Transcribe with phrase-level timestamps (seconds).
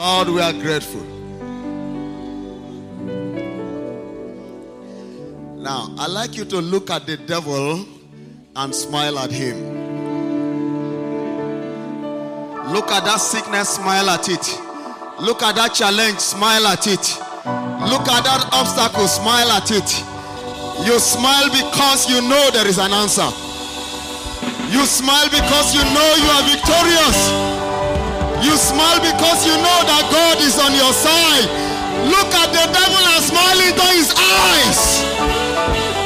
[0.00, 1.02] Lord, we are grateful.
[5.60, 7.84] Now, I'd like you to look at the devil
[8.56, 9.58] and smile at him.
[12.72, 14.40] Look at that sickness, smile at it.
[15.20, 17.04] Look at that challenge, smile at it.
[17.92, 19.90] Look at that obstacle, smile at it.
[20.88, 23.28] You smile because you know there is an answer.
[24.72, 27.59] You smile because you know you are victorious.
[28.42, 31.44] You smile because you know that God is on your side.
[32.08, 35.04] Look at the devil and smile into his eyes.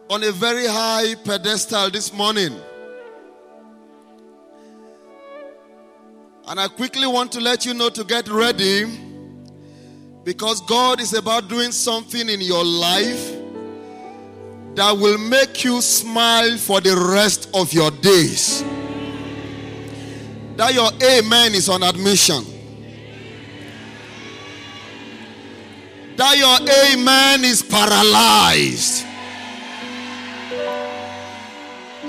[0.10, 2.60] on a very high pedestal this morning.
[6.48, 8.86] And I quickly want to let you know to get ready
[10.30, 13.32] because God is about doing something in your life
[14.76, 18.62] that will make you smile for the rest of your days.
[20.56, 22.44] That your amen is on admission.
[26.16, 26.60] That your
[26.94, 29.08] amen is paralyzed.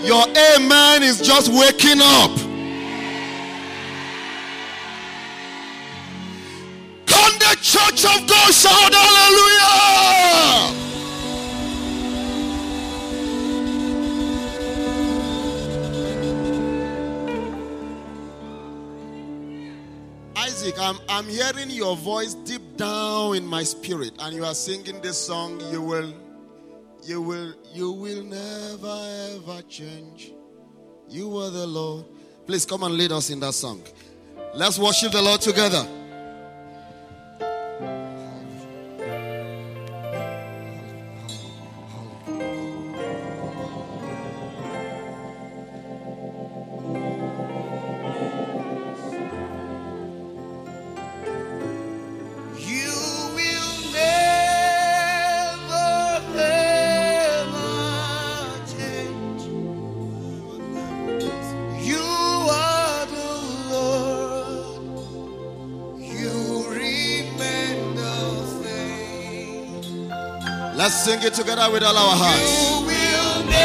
[0.04, 2.49] Your amen is just waking up.
[7.50, 10.76] The church of God, shout hallelujah!
[20.36, 25.00] Isaac, I'm, I'm hearing your voice deep down in my spirit, and you are singing
[25.00, 25.60] this song.
[25.72, 26.14] You will,
[27.02, 30.32] you will, you will never ever change.
[31.08, 32.04] You are the Lord.
[32.46, 33.82] Please come and lead us in that song.
[34.54, 35.99] Let's worship the Lord together.
[71.20, 72.70] Sing it together with all our hearts.
[72.70, 73.60] You will never,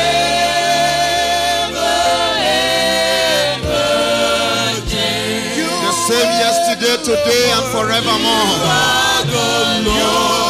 [3.55, 5.55] ever change.
[5.55, 8.55] The same yesterday, today, and forevermore.
[9.85, 10.44] You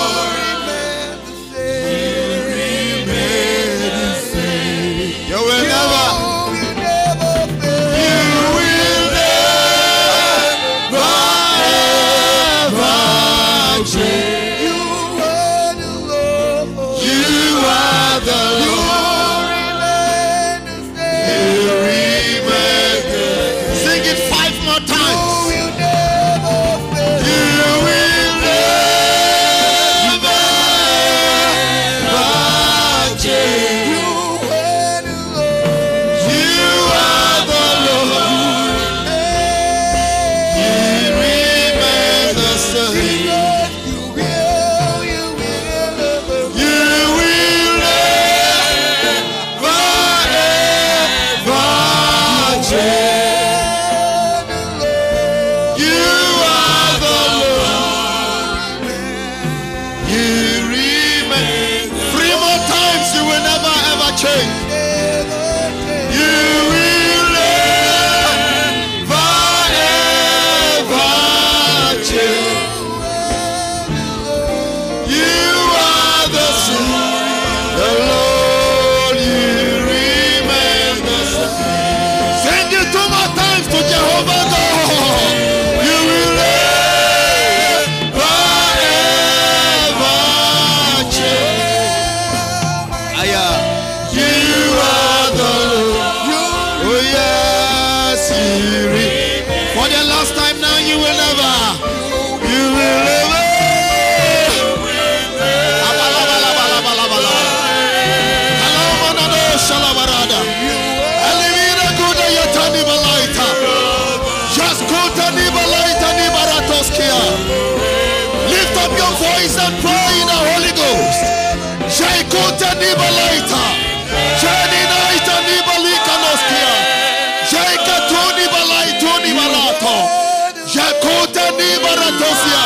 [131.56, 132.64] Shakuta ni baratosia.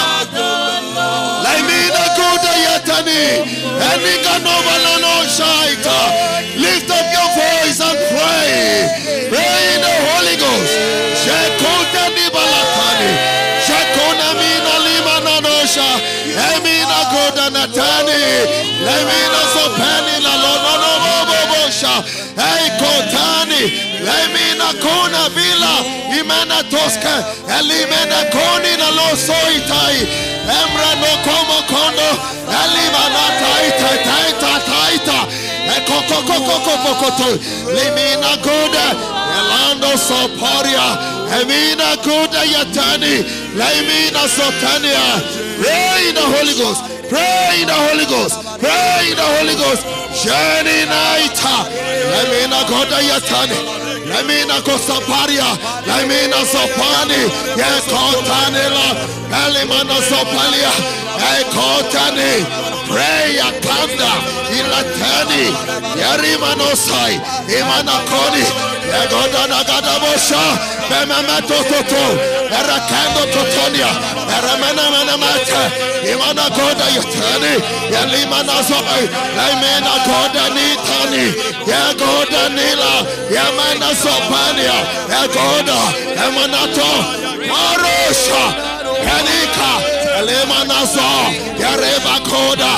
[1.43, 3.21] Laimina kuda ya Tani.
[3.93, 5.99] Enika no balano shaita.
[6.57, 9.29] Lift up your voice and pray.
[9.29, 10.73] Pray in the Holy Ghost.
[11.23, 13.11] Shekota ni balatani.
[13.65, 15.89] Shekona mina lima nanosha.
[16.55, 18.19] Emina goda natani.
[18.85, 22.03] Lemina sopeni la lono no bobo bosha.
[22.37, 23.61] Ei kotani.
[24.05, 25.73] Lemina kona vila.
[26.89, 27.23] Toska.
[27.59, 30.07] Elimena koni na lo soitai.
[30.59, 32.09] Emra no como kondo.
[32.61, 35.17] Elima na taita taita taita.
[35.77, 37.29] Ekokokokokokoko.
[37.75, 38.87] Limina goda.
[39.37, 40.87] Elando soparia.
[41.39, 43.23] Emina goda yatani.
[43.55, 45.21] Lemina sotania.
[45.61, 46.81] Pray in the Holy Ghost.
[47.09, 48.35] Pray in the Holy Ghost.
[48.59, 49.83] Pray in the Holy Ghost.
[50.23, 51.37] Journey night.
[52.11, 53.78] Lemina goda yatani.
[54.09, 55.45] Lemina kosaparia.
[55.87, 57.21] Lemina sopani.
[57.61, 58.87] Yekotanila.
[59.45, 60.71] Elimana sopalia.
[61.19, 62.33] Ekotani.
[62.87, 64.11] Pray akanda.
[64.57, 65.45] Ilatani.
[66.01, 67.15] Yerimanosai.
[67.57, 68.43] Imanakoni.
[68.99, 70.43] Egoda nagada bosha.
[70.89, 72.03] Bemamato toto.
[72.59, 73.91] Erakando totonia.
[74.35, 75.61] Eramana mana mata.
[76.11, 77.53] Imana goda yatani.
[77.93, 79.05] Yalimana zoi.
[79.37, 81.25] Lemina goda nitani.
[81.71, 82.93] Yagoda nila.
[83.35, 84.77] Yamana sopania.
[85.13, 85.79] Yagoda.
[86.25, 86.91] Emanato.
[87.49, 88.43] Marosha.
[89.07, 89.98] Yanika.
[90.19, 91.09] Elemanazo,
[92.27, 92.71] Koda,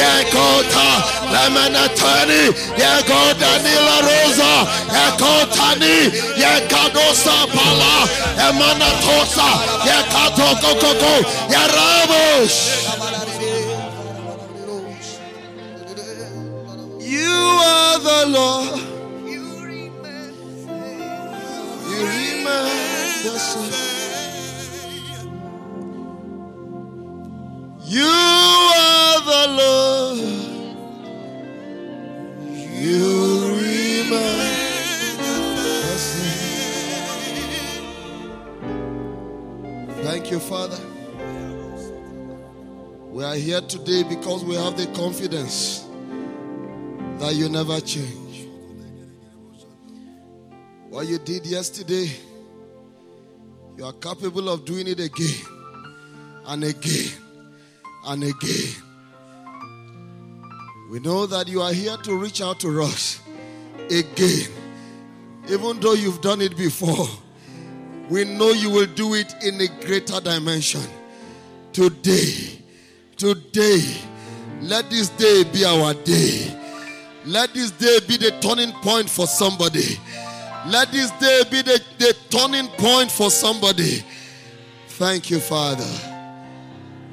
[0.00, 0.88] Yakota,
[1.32, 2.42] Lemanatani,
[2.80, 4.52] Yagoda Nila Rosa,
[4.96, 5.96] Yakotani,
[6.40, 7.94] Yakadosa Pala,
[8.48, 9.48] Emanatosa,
[11.52, 12.58] Yarabosh.
[17.00, 18.97] You are the Lord.
[43.68, 45.86] Today because we have the confidence
[47.20, 48.27] that you never change.
[50.90, 52.10] What you did yesterday,
[53.76, 55.44] you are capable of doing it again
[56.46, 57.12] and again
[58.06, 58.74] and again.
[60.90, 63.20] We know that you are here to reach out to us
[63.90, 64.48] again.
[65.50, 67.06] Even though you've done it before,
[68.08, 70.80] we know you will do it in a greater dimension.
[71.74, 72.62] Today,
[73.18, 73.82] today,
[74.62, 76.54] let this day be our day.
[77.26, 79.98] Let this day be the turning point for somebody.
[80.66, 84.02] Let this day be the, the turning point for somebody.
[84.88, 85.84] Thank you, Father.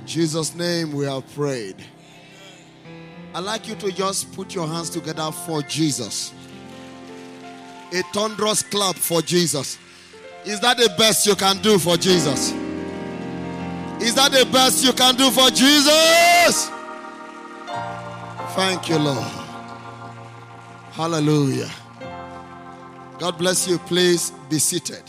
[0.02, 1.76] In Jesus' name we have prayed.
[3.34, 6.34] I'd like you to just put your hands together for Jesus.
[7.94, 9.78] A thunderous clap for Jesus.
[10.46, 12.52] Is that the best you can do for Jesus?
[14.02, 16.70] Is that the best you can do for Jesus?
[18.56, 19.32] Thank you, Lord.
[20.92, 21.70] Hallelujah.
[23.18, 23.78] God bless you.
[23.78, 25.04] Please be seated.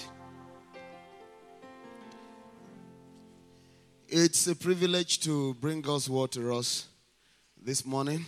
[4.07, 6.87] It's a privilege to bring God's word to us
[7.61, 8.25] this morning.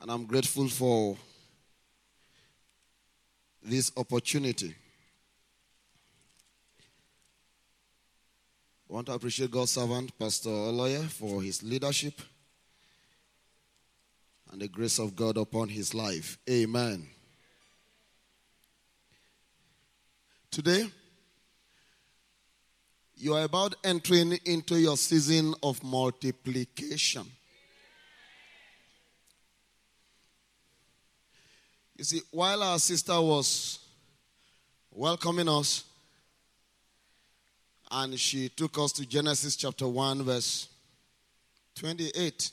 [0.00, 1.16] And I'm grateful for
[3.60, 4.72] this opportunity.
[8.88, 12.20] I want to appreciate God's servant, Pastor Oloye, for his leadership
[14.52, 16.38] and the grace of God upon his life.
[16.48, 17.08] Amen.
[20.56, 20.86] Today,
[23.14, 27.26] you are about entering into your season of multiplication.
[31.94, 33.80] You see, while our sister was
[34.90, 35.84] welcoming us,
[37.90, 40.68] and she took us to Genesis chapter 1, verse
[41.74, 42.50] 28.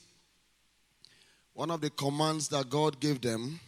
[1.53, 3.62] One of the commands that God gave them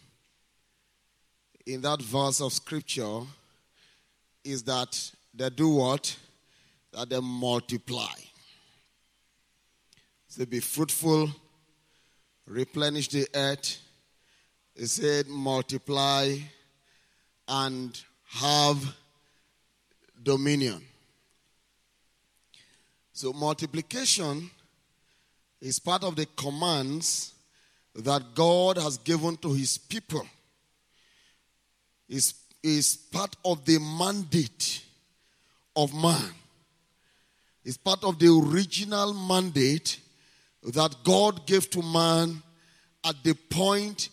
[1.64, 3.22] in that verse of scripture
[4.46, 6.16] is that they do what?
[6.92, 8.14] That they multiply.
[10.28, 11.30] So be fruitful,
[12.46, 13.78] replenish the earth.
[14.74, 16.36] He said, multiply
[17.48, 17.98] and
[18.28, 18.94] have
[20.22, 20.82] dominion.
[23.12, 24.50] So, multiplication
[25.60, 27.32] is part of the commands
[27.94, 30.26] that God has given to his people.
[32.08, 34.82] It's is part of the mandate
[35.74, 36.30] of man.
[37.64, 40.00] It's part of the original mandate
[40.62, 42.42] that God gave to man
[43.04, 44.08] at the point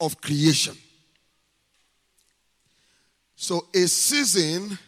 [0.00, 0.76] of creation.
[3.36, 4.78] So, a season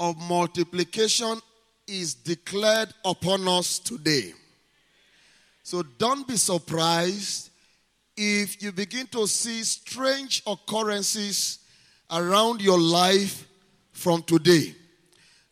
[0.00, 1.40] of multiplication
[1.86, 4.32] is declared upon us today.
[5.62, 7.50] So, don't be surprised
[8.16, 11.60] if you begin to see strange occurrences
[12.10, 13.46] around your life
[13.92, 14.74] from today.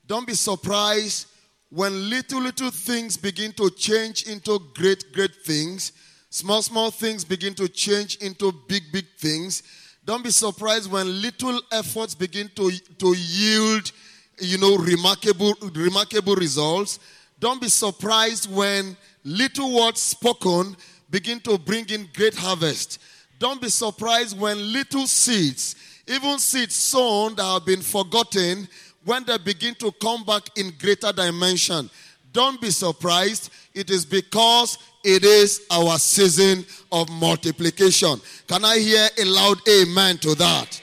[0.06, 1.26] Don't be surprised
[1.70, 5.92] when little, little things begin to change into great, great things.
[6.30, 9.62] Small, small things begin to change into big, big things.
[10.04, 13.90] Don't be surprised when little efforts begin to, to yield,
[14.38, 16.98] you know, remarkable, remarkable results.
[17.40, 20.76] Don't be surprised when little words spoken
[21.10, 23.00] begin to bring in great harvest.
[23.38, 28.68] Don't be surprised when little seeds, even seeds sown that have been forgotten,
[29.04, 31.90] when they begin to come back in greater dimension.
[32.32, 33.50] Don't be surprised.
[33.74, 38.20] It is because it is our season of multiplication.
[38.48, 40.82] Can I hear a loud amen to that?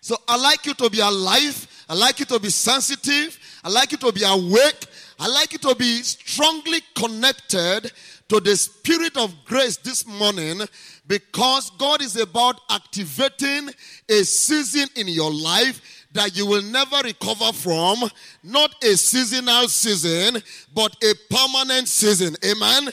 [0.00, 1.66] So I like you to be alive.
[1.88, 3.38] I like you to be sensitive.
[3.64, 4.86] I like you to be awake.
[5.18, 7.90] I like you to be strongly connected
[8.28, 10.60] to the spirit of grace this morning
[11.06, 13.70] because God is about activating
[14.08, 17.98] a season in your life that you will never recover from.
[18.42, 20.42] Not a seasonal season,
[20.74, 22.36] but a permanent season.
[22.44, 22.92] Amen.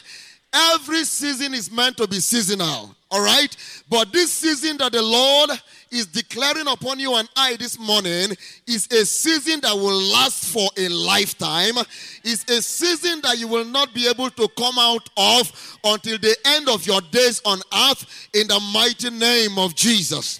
[0.53, 2.95] Every season is meant to be seasonal.
[3.09, 3.55] All right?
[3.89, 5.51] But this season that the Lord
[5.91, 10.69] is declaring upon you and I this morning is a season that will last for
[10.77, 11.75] a lifetime.
[12.23, 16.35] It's a season that you will not be able to come out of until the
[16.45, 20.39] end of your days on earth in the mighty name of Jesus.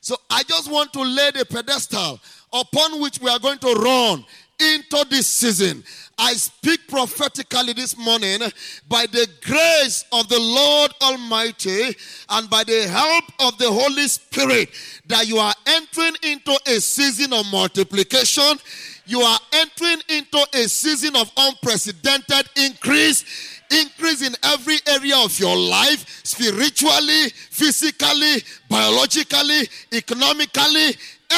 [0.00, 2.20] So I just want to lay the pedestal
[2.52, 4.24] upon which we are going to run
[4.62, 5.82] into this season.
[6.18, 8.40] I speak prophetically this morning
[8.88, 11.96] by the grace of the Lord Almighty
[12.28, 14.70] and by the help of the Holy Spirit
[15.06, 18.58] that you are entering into a season of multiplication.
[19.06, 25.56] You are entering into a season of unprecedented increase increase in every area of your
[25.56, 30.94] life spiritually, physically, biologically, economically,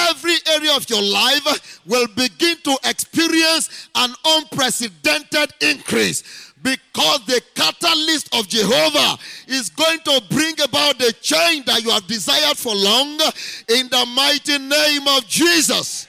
[0.08, 8.34] every area of your life will begin to experience an unprecedented increase because the catalyst
[8.34, 13.20] of Jehovah is going to bring about the change that you have desired for long
[13.68, 16.08] in the mighty name of Jesus.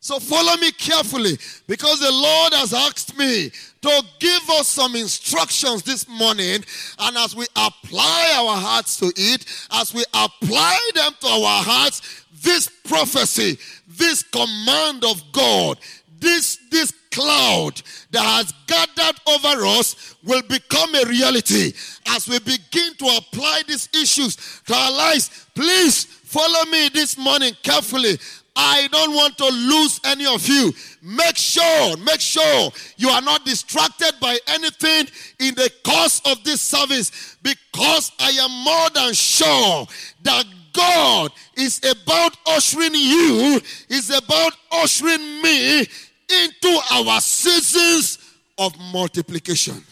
[0.00, 3.50] So follow me carefully because the Lord has asked me
[3.82, 6.64] to give us some instructions this morning.
[6.98, 12.24] And as we apply our hearts to it, as we apply them to our hearts,
[12.42, 13.58] this prophecy,
[13.88, 15.78] this command of God,
[16.18, 21.72] this, this cloud that has gathered over us will become a reality
[22.08, 25.46] as we begin to apply these issues to our lives.
[25.54, 28.18] Please follow me this morning carefully
[28.62, 30.70] I don't want to lose any of you.
[31.00, 35.06] Make sure, make sure you are not distracted by anything
[35.38, 39.86] in the course of this service because I am more than sure
[40.24, 48.18] that God is about ushering you, is about ushering me into our seasons
[48.58, 49.82] of multiplication.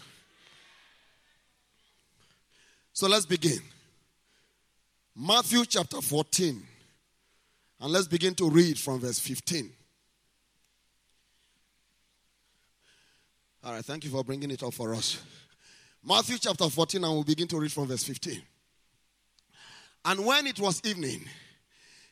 [2.92, 3.60] So let's begin.
[5.16, 6.62] Matthew chapter 14.
[7.80, 9.73] And let's begin to read from verse 15.
[13.64, 15.23] All right, thank you for bringing it up for us.
[16.04, 18.40] Matthew chapter 14, and we'll begin to read from verse 15.
[20.04, 21.25] And when it was evening,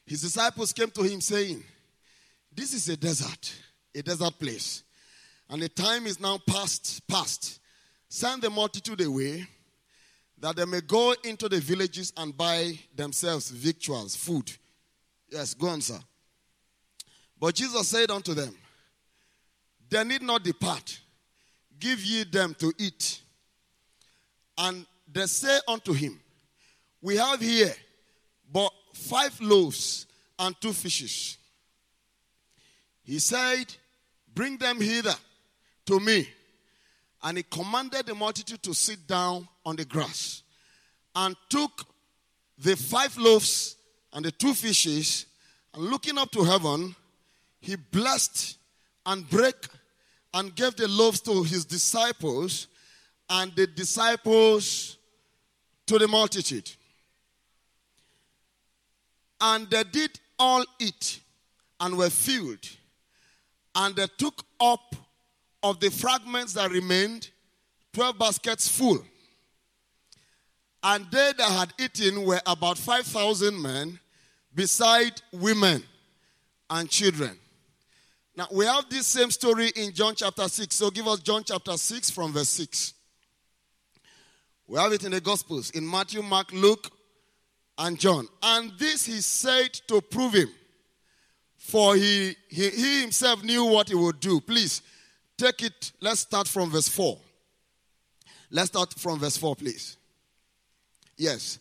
[0.05, 1.65] his disciples came to him saying,
[2.53, 3.55] This is a desert,
[3.95, 4.83] a desert place,
[5.49, 7.61] and the time is now past, past.
[8.09, 9.47] Send the multitude away
[10.39, 14.53] that they may go into the villages and buy themselves victuals, food
[15.31, 15.99] Yes, go on, sir.
[17.39, 18.55] But Jesus said unto them,
[19.89, 21.01] They need not depart.
[21.79, 23.21] Give ye them to eat.
[24.57, 26.19] And they say unto him,
[27.03, 27.75] We have here
[28.51, 30.07] but five loaves
[30.39, 31.37] and two fishes.
[33.03, 33.67] He said,
[34.35, 35.15] Bring them hither
[35.87, 36.29] to me.
[37.23, 40.43] And he commanded the multitude to sit down on the grass
[41.15, 41.85] and took
[42.59, 43.76] the five loaves
[44.17, 45.27] and the two fishes,
[45.75, 46.97] and looking up to heaven,
[47.61, 48.57] he blessed
[49.05, 49.69] and broke
[50.33, 52.67] and gave the loaves to his disciples,
[53.29, 54.97] and the disciples
[55.87, 56.71] to the multitude.
[59.39, 61.21] And they did all eat
[61.79, 62.67] and were filled.
[63.75, 64.97] And they took up
[65.63, 67.29] of the fragments that remained
[67.93, 69.05] 12 baskets full.
[70.83, 74.01] And they that had eaten were about 5,000 men,
[74.57, 75.85] beside women
[76.71, 77.39] and children.
[78.35, 80.75] Now, we have this same story in John chapter 6.
[80.75, 82.95] So give us John chapter 6 from verse 6.
[84.67, 86.91] We have it in the Gospels in Matthew, Mark, Luke,
[87.79, 88.27] and John.
[88.43, 90.49] And this he said to prove him,
[91.57, 94.41] for he, he, he himself knew what he would do.
[94.41, 94.83] Please
[95.37, 95.93] take it.
[96.01, 97.19] Let's start from verse 4.
[98.51, 99.97] Let's start from verse 4, please.
[101.17, 101.59] Yes.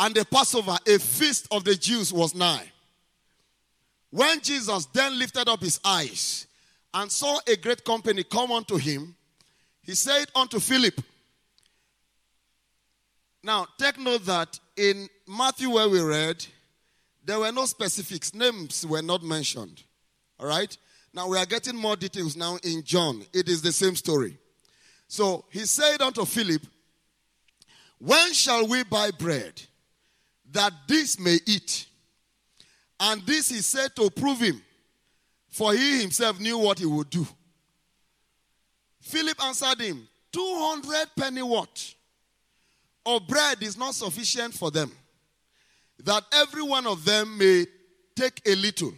[0.00, 2.72] And the Passover, a feast of the Jews, was nigh.
[4.08, 6.46] When Jesus then lifted up his eyes
[6.94, 9.14] and saw a great company come unto him,
[9.82, 10.98] he said unto Philip,
[13.42, 16.46] Now take note that in Matthew, where we read,
[17.22, 19.82] there were no specifics, names were not mentioned.
[20.38, 20.74] All right?
[21.12, 23.22] Now we are getting more details now in John.
[23.34, 24.38] It is the same story.
[25.08, 26.62] So he said unto Philip,
[27.98, 29.60] When shall we buy bread
[30.52, 31.86] that this may eat?
[32.98, 34.62] And this he said to prove him,
[35.48, 37.26] for he himself knew what he would do.
[39.00, 41.94] Philip answered him, 200 penny what?
[43.04, 44.92] Of bread is not sufficient for them,
[46.04, 47.66] that every one of them may
[48.14, 48.92] take a little.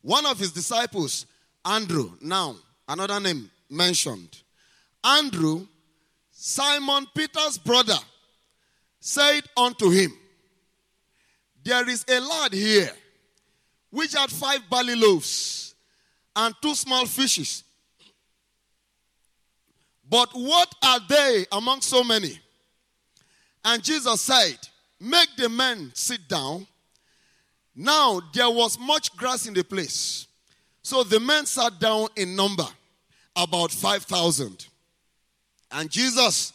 [0.00, 1.26] One of his disciples,
[1.64, 2.56] Andrew, now
[2.88, 4.42] another name mentioned,
[5.04, 5.66] Andrew,
[6.30, 7.98] Simon Peter's brother,
[9.04, 10.12] said unto him,
[11.64, 12.92] There is a lad here
[13.90, 15.74] which had five barley loaves
[16.36, 17.64] and two small fishes.
[20.08, 22.38] But what are they among so many?
[23.64, 24.56] And Jesus said,
[25.00, 26.64] Make the men sit down.
[27.74, 30.28] Now there was much grass in the place.
[30.80, 32.68] So the men sat down in number,
[33.34, 34.66] about 5,000.
[35.72, 36.52] And Jesus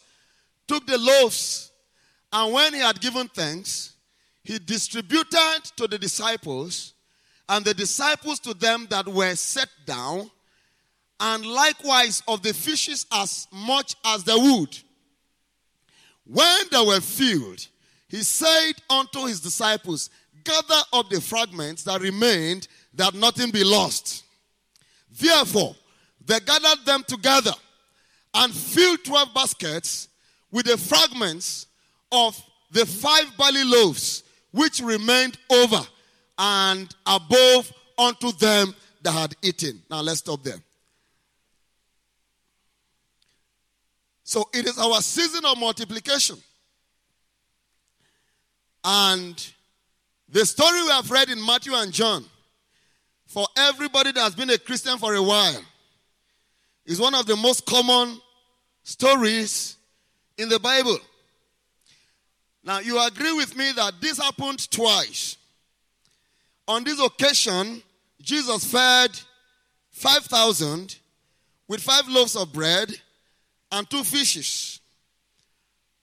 [0.66, 1.67] took the loaves,
[2.32, 3.94] and when he had given thanks,
[4.42, 6.94] he distributed to the disciples,
[7.48, 10.30] and the disciples to them that were set down,
[11.20, 14.78] and likewise of the fishes as much as they would.
[16.24, 17.66] When they were filled,
[18.08, 20.10] he said unto his disciples,
[20.44, 24.24] Gather up the fragments that remained, that nothing be lost.
[25.10, 25.74] Therefore,
[26.24, 27.52] they gathered them together
[28.34, 30.08] and filled 12 baskets
[30.50, 31.66] with the fragments
[32.10, 32.40] of
[32.70, 35.80] the five barley loaves which remained over
[36.38, 39.82] and above unto them that had eaten.
[39.90, 40.60] Now let's stop there.
[44.24, 46.36] So it is our season of multiplication.
[48.84, 49.52] And
[50.28, 52.24] the story we have read in Matthew and John,
[53.26, 55.62] for everybody that has been a Christian for a while,
[56.84, 58.20] is one of the most common
[58.82, 59.76] stories
[60.36, 60.98] in the Bible.
[62.64, 65.36] Now, you agree with me that this happened twice.
[66.66, 67.82] On this occasion,
[68.20, 69.18] Jesus fed
[69.90, 70.96] 5,000
[71.66, 72.90] with five loaves of bread
[73.72, 74.80] and two fishes.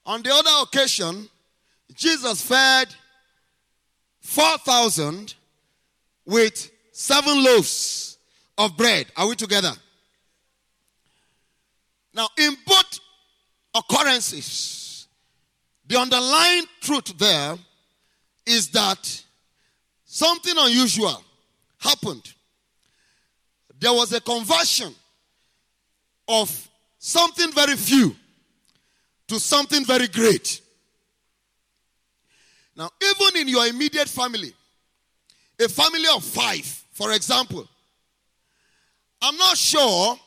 [0.04, 1.28] On the other occasion,
[1.94, 2.88] Jesus fed
[4.20, 5.34] 4,000
[6.24, 8.18] with seven loaves
[8.58, 9.06] of bread.
[9.16, 9.72] Are we together?
[12.14, 12.98] Now, in both
[13.74, 14.85] occurrences,
[15.88, 17.56] the underlying truth there
[18.44, 19.24] is that
[20.04, 21.22] something unusual
[21.78, 22.32] happened.
[23.78, 24.94] There was a conversion
[26.28, 26.68] of
[26.98, 28.16] something very few
[29.28, 30.60] to something very great.
[32.76, 34.52] Now, even in your immediate family,
[35.58, 37.66] a family of five, for example,
[39.22, 40.18] I'm not sure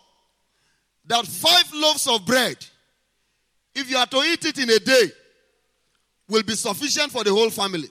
[1.06, 2.58] that five loaves of bread,
[3.76, 5.12] if you are to eat it in a day,
[6.30, 7.89] will be sufficient for the whole family.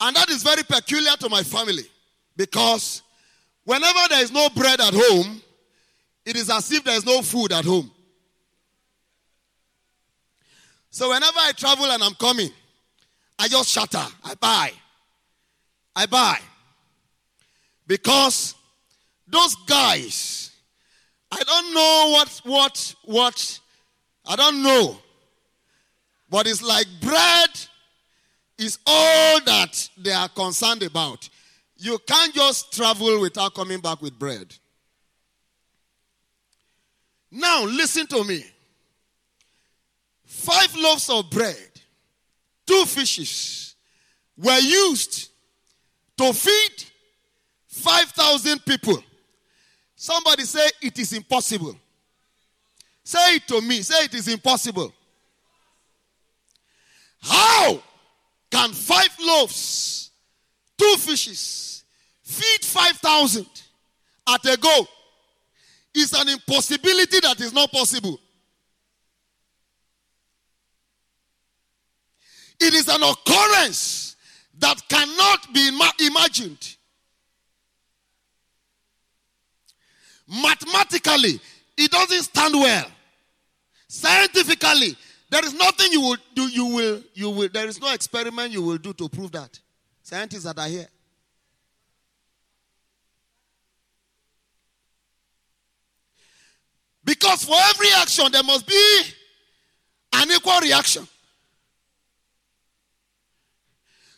[0.00, 1.84] And that is very peculiar to my family
[2.36, 3.02] because
[3.64, 5.40] whenever there is no bread at home,
[6.24, 7.90] it is as if there is no food at home.
[10.90, 12.50] So whenever I travel and I'm coming,
[13.38, 14.04] I just shatter.
[14.24, 14.72] I buy.
[15.94, 16.38] I buy.
[17.86, 18.54] Because
[19.26, 20.50] those guys,
[21.38, 23.60] I don't know what, what, what,
[24.26, 24.96] I don't know.
[26.30, 27.50] But it's like bread
[28.58, 31.28] is all that they are concerned about.
[31.76, 34.54] You can't just travel without coming back with bread.
[37.30, 38.44] Now, listen to me.
[40.24, 41.70] Five loaves of bread,
[42.66, 43.74] two fishes
[44.38, 45.30] were used
[46.16, 46.84] to feed
[47.68, 49.02] 5,000 people.
[50.06, 51.74] Somebody say it is impossible.
[53.02, 53.82] Say it to me.
[53.82, 54.94] Say it is impossible.
[57.20, 57.82] How
[58.48, 60.12] can five loaves,
[60.78, 61.82] two fishes,
[62.22, 63.46] feed 5,000
[64.28, 64.86] at a go?
[65.92, 68.20] It's an impossibility that is not possible.
[72.60, 74.14] It is an occurrence
[74.60, 75.68] that cannot be
[76.06, 76.75] imagined.
[80.28, 81.40] Mathematically,
[81.76, 82.86] it doesn't stand well.
[83.88, 84.96] Scientifically,
[85.30, 88.62] there is nothing you will do, you will, you will, there is no experiment you
[88.62, 89.58] will do to prove that.
[90.02, 90.88] Scientists that are here.
[97.04, 99.02] Because for every action, there must be
[100.12, 101.06] an equal reaction.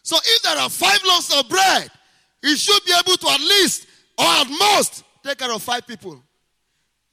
[0.02, 1.90] So if there are five loaves of bread,
[2.40, 3.86] he should be able to at least,
[4.18, 6.22] or at most, take care of five people.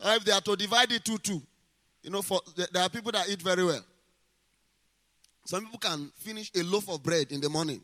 [0.04, 1.42] Or if they are to divide it two, two.
[2.02, 3.84] You know, for there are people that eat very well.
[5.46, 7.84] Some people can finish a loaf of bread in the morning.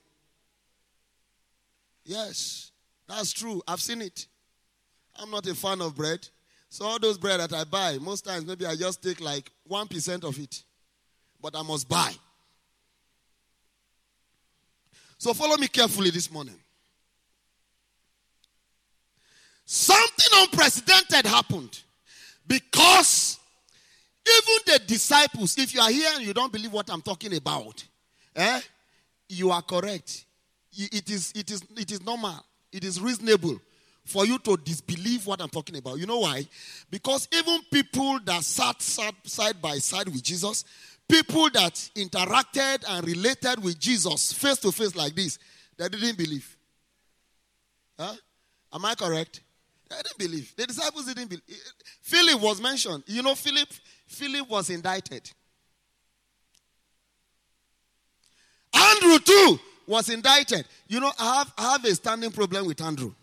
[2.03, 2.71] Yes,
[3.07, 3.61] that's true.
[3.67, 4.27] I've seen it.
[5.15, 6.27] I'm not a fan of bread.
[6.69, 10.23] So all those bread that I buy, most times maybe I just take like 1%
[10.23, 10.63] of it.
[11.41, 12.13] But I must buy.
[15.17, 16.60] So follow me carefully this morning.
[19.73, 21.79] Something unprecedented happened
[22.45, 23.39] because
[24.27, 27.81] even the disciples, if you are here and you don't believe what I'm talking about,
[28.35, 28.59] eh,
[29.29, 30.25] you are correct.
[30.73, 32.35] It is, it is, it is normal.
[32.69, 33.61] It is reasonable
[34.03, 35.99] for you to disbelieve what I'm talking about.
[35.99, 36.45] You know why?
[36.89, 40.65] Because even people that sat, sat side by side with Jesus,
[41.07, 45.39] people that interacted and related with Jesus face to face like this,
[45.77, 46.57] they didn't believe.
[47.97, 48.15] Huh?
[48.73, 49.39] Am I correct?
[49.91, 50.55] They didn't believe.
[50.55, 51.43] The disciples didn't believe.
[51.49, 53.03] Eh, eh, Philip was mentioned.
[53.07, 53.67] You know, Philip,
[54.07, 55.29] Philip was indicted.
[58.73, 60.65] Andrew too was indicted.
[60.87, 63.13] You know, I have, I have a standing problem with Andrew.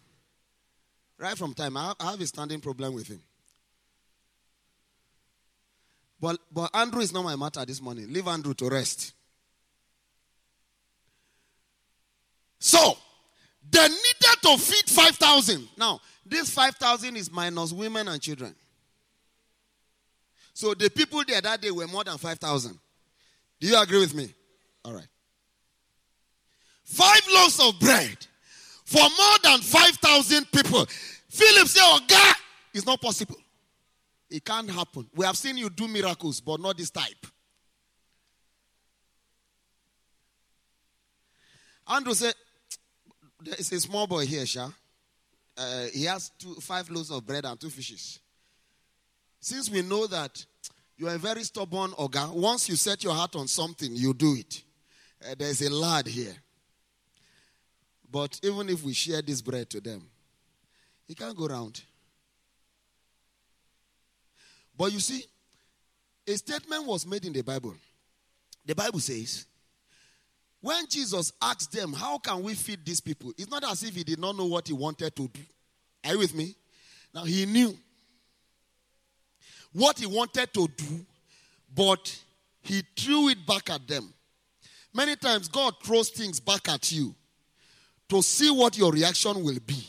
[1.16, 3.22] Right from time, I have, I have a standing problem with him.
[6.20, 8.12] But, but Andrew is not my matter this morning.
[8.12, 9.14] Leave Andrew to rest.
[12.58, 12.98] So,
[13.70, 15.68] they needed to feed 5,000.
[15.76, 18.54] Now, this 5,000 is minus women and children.
[20.54, 22.78] So, the people there that day were more than 5,000.
[23.60, 24.32] Do you agree with me?
[24.84, 25.06] All right.
[26.84, 28.16] Five loaves of bread
[28.84, 30.86] for more than 5,000 people.
[31.28, 32.34] Philip said, Oh, God,
[32.72, 33.36] it's not possible.
[34.30, 35.06] It can't happen.
[35.14, 37.26] We have seen you do miracles, but not this type.
[41.86, 42.34] Andrew said,
[43.40, 44.68] There is a small boy here, Sha.
[45.56, 48.20] Uh, he has two, five loaves of bread and two fishes.
[49.40, 50.44] Since we know that
[50.96, 54.34] you are a very stubborn ogre, once you set your heart on something, you do
[54.36, 54.62] it.
[55.24, 56.34] Uh, there's a lad here.
[58.10, 60.08] But even if we share this bread to them,
[61.06, 61.82] he can't go around.
[64.76, 65.24] But you see,
[66.26, 67.74] a statement was made in the Bible.
[68.64, 69.46] The Bible says,
[70.60, 73.32] when Jesus asked them, How can we feed these people?
[73.36, 75.40] It's not as if he did not know what he wanted to do.
[76.04, 76.54] Are you with me?
[77.14, 77.76] Now, he knew
[79.72, 81.06] what he wanted to do,
[81.74, 82.16] but
[82.60, 84.12] he threw it back at them.
[84.94, 87.14] Many times, God throws things back at you
[88.08, 89.86] to see what your reaction will be,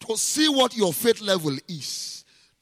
[0.00, 2.16] to see what your faith level is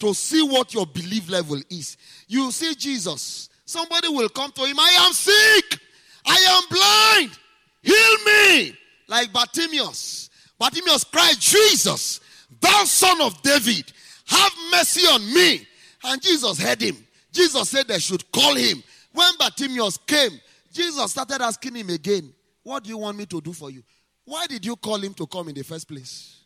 [0.05, 1.97] to see what your belief level is.
[2.29, 5.81] You see Jesus, somebody will come to him, I am sick,
[6.25, 7.39] I am blind,
[7.83, 8.77] heal me.
[9.07, 10.31] Like Bartimaeus.
[10.59, 12.21] Bartimaeus cried, Jesus,
[12.61, 13.93] thou son of David,
[14.27, 15.67] have mercy on me.
[16.05, 16.97] And Jesus heard him.
[17.33, 18.83] Jesus said they should call him.
[19.13, 20.41] When Bartimaeus came,
[20.73, 22.33] Jesus started asking him again,
[22.63, 23.83] What do you want me to do for you?
[24.25, 26.41] Why did you call him to come in the first place?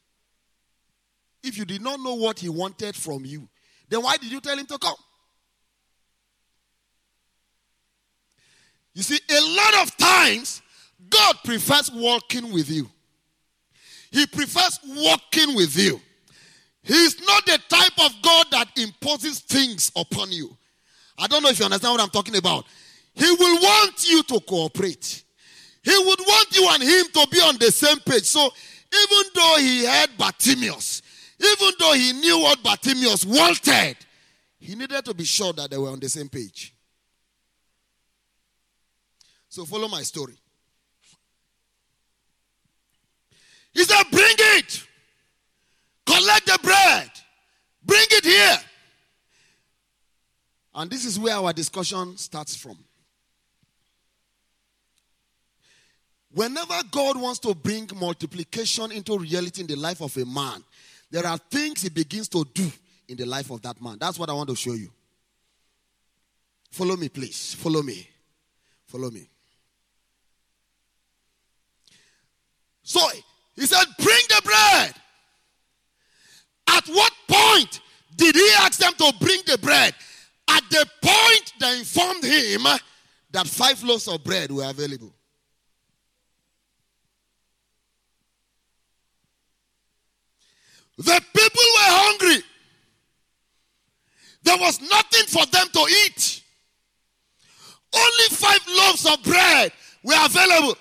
[1.43, 3.49] If you did not know what he wanted from you,
[3.89, 4.97] then why did you tell him to come?
[8.99, 10.61] You see, a lot of times,
[11.09, 12.91] God prefers walking with you.
[14.11, 16.01] He prefers walking with you.
[16.83, 20.51] He's not the type of God that imposes things upon you.
[21.17, 22.65] I don't know if you understand what I'm talking about.
[23.15, 25.23] He will want you to cooperate.
[25.85, 28.25] He would want you and him to be on the same page.
[28.25, 28.51] So
[28.93, 31.03] even though he had Bartimaeus,
[31.39, 33.97] even though he knew what Bartimaeus wanted,
[34.59, 36.75] He needed to be sure that they were on the same page.
[39.49, 40.35] So follow my story.
[43.73, 44.87] He said, Bring it.
[46.05, 47.11] Collect the bread.
[47.85, 48.59] Bring it here.
[50.75, 52.79] And this is where our discussion starts from.
[56.33, 60.63] Whenever God wants to bring multiplication into reality in the life of a man,
[61.11, 62.71] there are things he begins to do
[63.09, 63.97] in the life of that man.
[63.99, 64.91] That's what I want to show you.
[66.71, 67.55] Follow me, please.
[67.55, 68.07] Follow me.
[68.87, 69.29] Follow me.
[72.89, 73.07] So
[73.55, 74.95] he said, Bring the bread.
[76.69, 77.81] At what point
[78.17, 79.95] did he ask them to bring the bread?
[80.49, 82.63] At the point they informed him
[83.33, 85.13] that five loaves of bread were available.
[90.97, 92.43] The people were hungry.
[94.45, 96.43] There was nothing for them to eat.
[97.95, 99.73] Only five loaves of bread
[100.03, 100.75] were available.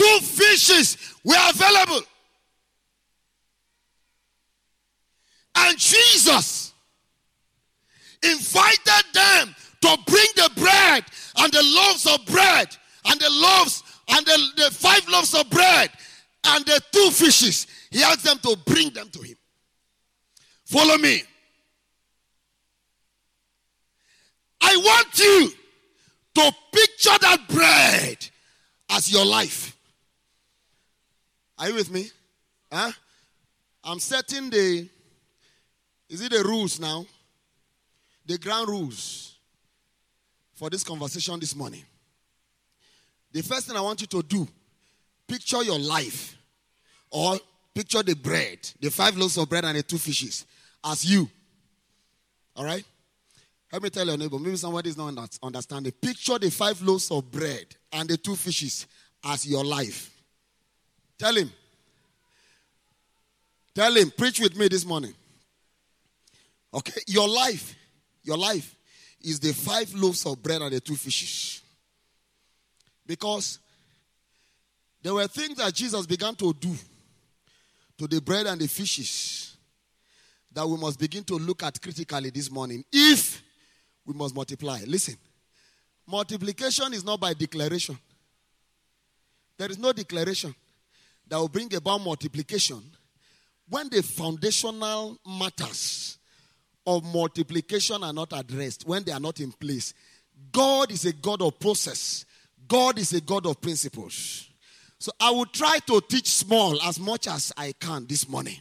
[0.00, 2.00] Two fishes were available.
[5.56, 6.72] And Jesus
[8.22, 11.04] invited them to bring the bread
[11.36, 15.90] and the loaves of bread and the loaves and the, the five loaves of bread
[16.44, 17.66] and the two fishes.
[17.90, 19.36] He asked them to bring them to him.
[20.64, 21.20] Follow me.
[24.62, 25.52] I want you
[26.36, 28.26] to picture that bread
[28.88, 29.76] as your life.
[31.60, 32.10] Are you with me?
[32.72, 32.90] Huh?
[33.84, 34.88] I'm setting the
[36.08, 37.04] is it the rules now?
[38.26, 39.36] The ground rules
[40.54, 41.84] for this conversation this morning.
[43.32, 44.48] The first thing I want you to do
[45.28, 46.36] picture your life
[47.10, 47.38] or
[47.74, 50.46] picture the bread, the five loaves of bread and the two fishes
[50.84, 51.28] as you.
[52.56, 52.84] All right?
[53.72, 55.92] Let me tell your neighbor, maybe somebody is not understanding.
[55.92, 58.86] Picture the five loaves of bread and the two fishes
[59.24, 60.10] as your life.
[61.20, 61.52] Tell him.
[63.74, 65.12] Tell him, preach with me this morning.
[66.72, 67.02] Okay?
[67.08, 67.76] Your life,
[68.22, 68.74] your life
[69.20, 71.60] is the five loaves of bread and the two fishes.
[73.06, 73.58] Because
[75.02, 76.74] there were things that Jesus began to do
[77.98, 79.58] to the bread and the fishes
[80.50, 83.42] that we must begin to look at critically this morning if
[84.06, 84.80] we must multiply.
[84.86, 85.16] Listen,
[86.06, 87.98] multiplication is not by declaration.
[89.58, 90.54] There is no declaration
[91.30, 92.82] that will bring about multiplication
[93.68, 96.18] when the foundational matters
[96.86, 99.94] of multiplication are not addressed, when they are not in place.
[100.52, 102.24] God is a God of process,
[102.66, 104.48] God is a God of principles.
[104.98, 108.56] So I will try to teach small as much as I can this morning.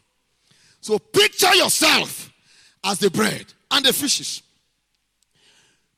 [0.80, 2.32] So picture yourself
[2.84, 4.42] as the bread and the fishes.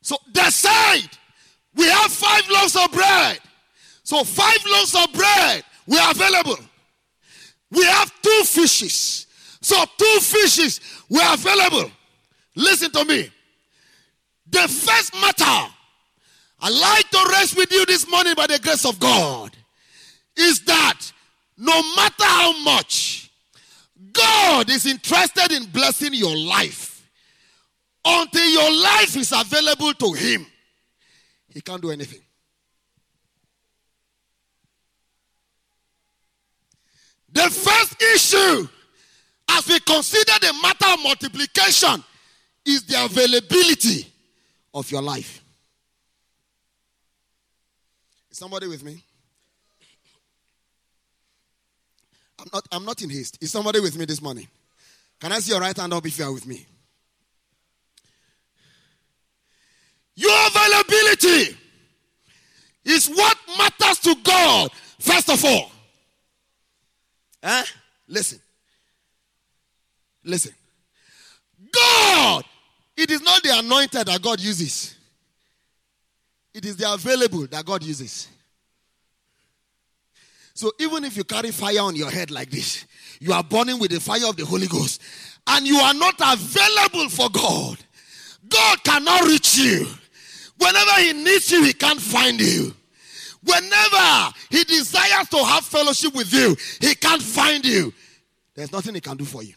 [0.02, 1.10] So decide
[1.76, 3.40] we have five loaves of bread.
[4.04, 6.58] So five loaves of bread were available.
[7.72, 9.28] We have two fishes.
[9.62, 11.92] So two fishes were available.
[12.56, 13.30] Listen to me.
[14.50, 15.74] The first matter
[16.64, 19.56] I like to rest with you this morning by the grace of God
[20.38, 21.00] is that
[21.58, 23.32] no matter how much
[24.14, 27.10] God is interested in blessing your life,
[28.04, 30.46] until your life is available to Him,
[31.50, 32.22] He can't do anything.
[37.32, 38.68] The first issue,
[39.50, 42.04] as we consider the matter of multiplication,
[42.66, 44.08] is the availability
[44.74, 45.44] of your life.
[48.30, 49.04] Is somebody with me?
[52.40, 53.38] I'm not, I'm not in haste.
[53.42, 54.48] Is somebody with me this morning?
[55.20, 56.66] Can I see your right hand up if you are with me?
[60.16, 61.58] Your availability
[62.86, 65.72] is what matters to God, first of all.
[67.44, 67.64] Eh?
[68.08, 68.40] Listen.
[70.24, 70.54] Listen.
[71.72, 72.44] God,
[72.98, 74.96] it is not the anointed that God uses,
[76.54, 78.28] it is the available that God uses.
[80.54, 82.86] So even if you carry fire on your head like this,
[83.20, 85.02] you are burning with the fire of the Holy Ghost,
[85.48, 87.78] and you are not available for God,
[88.48, 89.88] God cannot reach you.
[90.58, 92.76] Whenever He needs you, He can't find you.
[93.44, 97.94] Whenever He desires to have fellowship with you, He can't find you.
[98.56, 99.56] There's nothing He can do for you.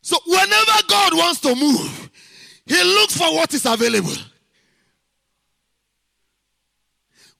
[0.00, 2.10] So, whenever God wants to move,
[2.66, 4.14] He looks for what is available.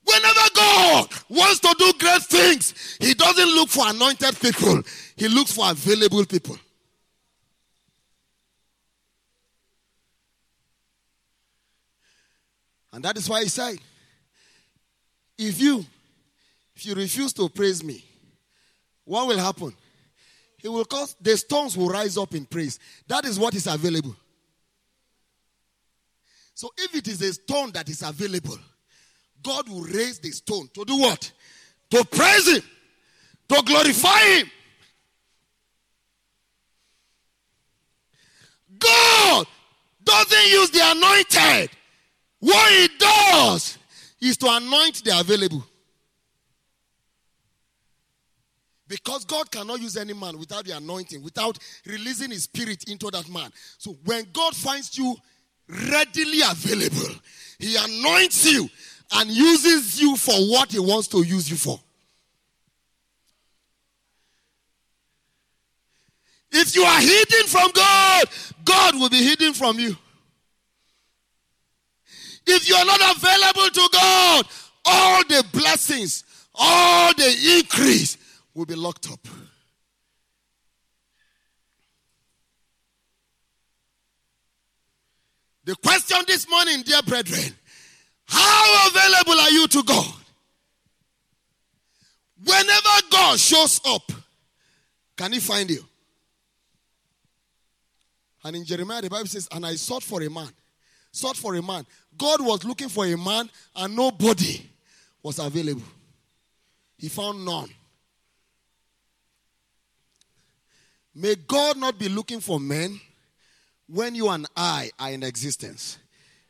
[0.05, 4.83] Whenever God wants to do great things, He doesn't look for anointed people,
[5.16, 6.57] He looks for available people.
[12.98, 13.78] And that is why He said,
[15.38, 15.87] if you
[16.74, 18.04] if you refuse to praise me,
[19.04, 19.72] what will happen?
[20.56, 22.80] He will cause the stones will rise up in praise.
[23.06, 24.16] That is what is available.
[26.54, 28.58] So if it is a stone that is available,
[29.44, 31.30] God will raise the stone to do what?
[31.90, 32.62] To praise Him,
[33.48, 34.50] to glorify Him.
[38.76, 39.46] God
[40.02, 41.70] doesn't use the anointed.
[42.40, 43.79] What He does
[44.20, 45.64] is to anoint the available.
[48.88, 53.29] Because God cannot use any man without the anointing, without releasing his spirit into that
[53.29, 53.51] man.
[53.77, 55.14] So when God finds you
[55.68, 57.14] readily available,
[57.59, 58.68] he anoints you
[59.12, 61.79] and uses you for what he wants to use you for.
[66.51, 68.24] If you are hidden from God,
[68.64, 69.94] God will be hidden from you.
[72.46, 74.46] If you are not available to God,
[74.85, 76.24] all the blessings,
[76.55, 78.16] all the increase
[78.55, 79.20] will be locked up.
[85.64, 87.55] The question this morning, dear brethren,
[88.24, 90.14] how available are you to God?
[92.42, 94.11] Whenever God shows up,
[95.16, 95.85] can he find you?
[98.44, 100.48] And in Jeremiah, the Bible says, And I sought for a man.
[101.12, 101.85] Sought for a man.
[102.18, 104.61] God was looking for a man, and nobody
[105.22, 105.83] was available.
[106.98, 107.68] He found none.
[111.14, 113.00] May God not be looking for men
[113.87, 115.98] when you and I are in existence.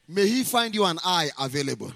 [0.07, 1.92] May He find you and I available.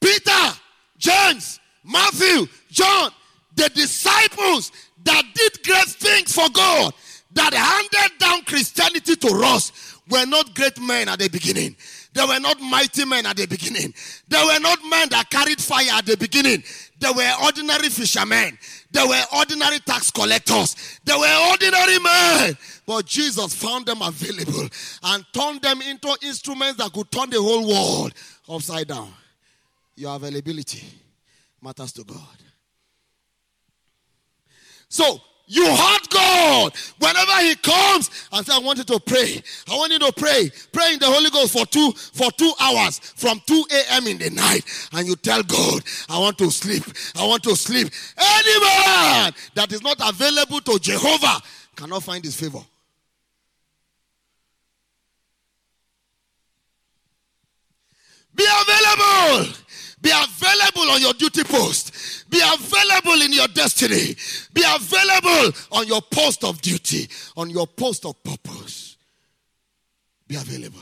[0.00, 0.52] Peter,
[0.98, 3.10] James, Matthew, John,
[3.54, 4.72] the disciples
[5.04, 6.92] that did great things for God,
[7.36, 9.72] that handed down Christianity to us,
[10.08, 11.76] were not great men at the beginning.
[12.12, 13.92] They were not mighty men at the beginning.
[14.28, 16.62] They were not men that carried fire at the beginning.
[16.98, 18.56] They were ordinary fishermen.
[18.90, 20.98] They were ordinary tax collectors.
[21.04, 22.56] They were ordinary men.
[22.86, 24.68] But Jesus found them available
[25.02, 28.14] and turned them into instruments that could turn the whole world
[28.48, 29.12] upside down.
[29.96, 30.84] Your availability
[31.60, 32.18] matters to God.
[34.88, 39.42] So, you heard God whenever He comes and say, I want you to pray.
[39.70, 40.50] I want you to pray.
[40.72, 44.06] Pray in the Holy Ghost for two for two hours from 2 a.m.
[44.06, 44.64] in the night.
[44.92, 46.84] And you tell God, I want to sleep.
[47.16, 47.88] I want to sleep.
[48.18, 51.40] Any man that is not available to Jehovah
[51.76, 52.60] cannot find his favor.
[58.36, 59.52] Be available.
[60.02, 62.28] Be available on your duty post.
[62.30, 64.14] Be available in your destiny.
[64.52, 68.96] Be available on your post of duty, on your post of purpose.
[70.28, 70.80] Be available.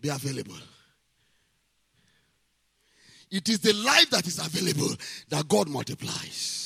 [0.00, 0.54] Be available.
[3.30, 4.94] It is the life that is available
[5.28, 6.63] that God multiplies.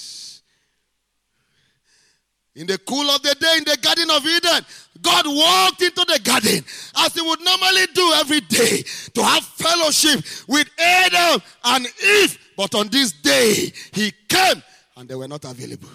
[2.58, 4.66] In the cool of the day in the Garden of Eden,
[5.00, 6.64] God walked into the garden
[6.96, 8.82] as he would normally do every day
[9.14, 12.36] to have fellowship with Adam and Eve.
[12.56, 14.60] But on this day, he came
[14.96, 15.88] and they were not available.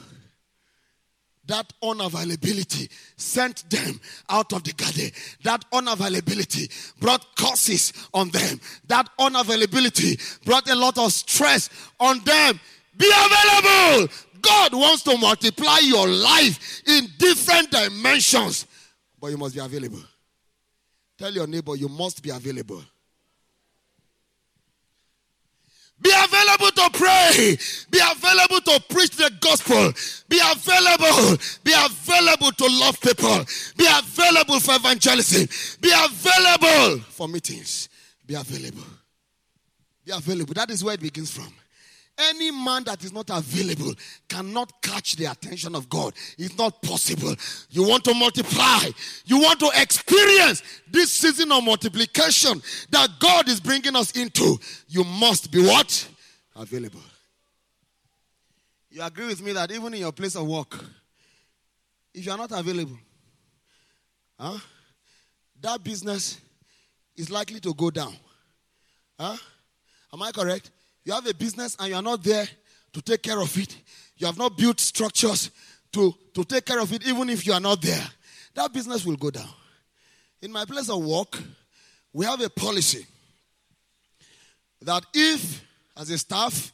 [1.47, 3.99] That unavailability sent them
[4.29, 5.11] out of the garden.
[5.43, 8.61] That unavailability brought curses on them.
[8.87, 12.57] That unavailability brought a lot of stress on them.
[12.95, 14.07] Be available.
[14.43, 18.67] God wants to multiply your life in different dimensions,
[19.19, 20.03] but you must be available.
[21.17, 22.83] Tell your neighbor, you must be available.
[26.01, 27.57] Be available to pray.
[27.89, 29.93] Be available to preach the gospel.
[30.27, 31.37] Be available.
[31.63, 33.45] Be available to love people.
[33.77, 35.47] Be available for evangelism.
[35.79, 37.87] Be available for meetings.
[38.25, 38.83] Be available.
[40.03, 40.53] Be available.
[40.55, 41.53] That is where it begins from.
[42.17, 43.93] Any man that is not available
[44.29, 46.13] cannot catch the attention of God.
[46.37, 47.33] It's not possible.
[47.71, 48.89] You want to multiply,
[49.25, 50.61] you want to experience
[50.91, 52.61] this season of multiplication
[52.91, 54.59] that God is bringing us into.
[54.87, 56.07] You must be what?
[56.55, 57.01] Available.
[58.91, 60.85] You agree with me that even in your place of work,
[62.13, 62.99] if you are not available,
[64.39, 64.59] huh,
[65.59, 66.39] that business
[67.15, 68.15] is likely to go down.
[69.19, 69.35] Huh?
[70.13, 70.69] Am I correct?
[71.05, 72.47] You have a business and you are not there
[72.93, 73.77] to take care of it.
[74.17, 75.51] You have not built structures
[75.91, 78.03] to, to take care of it, even if you are not there.
[78.53, 79.49] That business will go down.
[80.41, 81.41] In my place of work,
[82.11, 83.05] we have a policy
[84.81, 85.63] that if,
[85.97, 86.71] as a staff,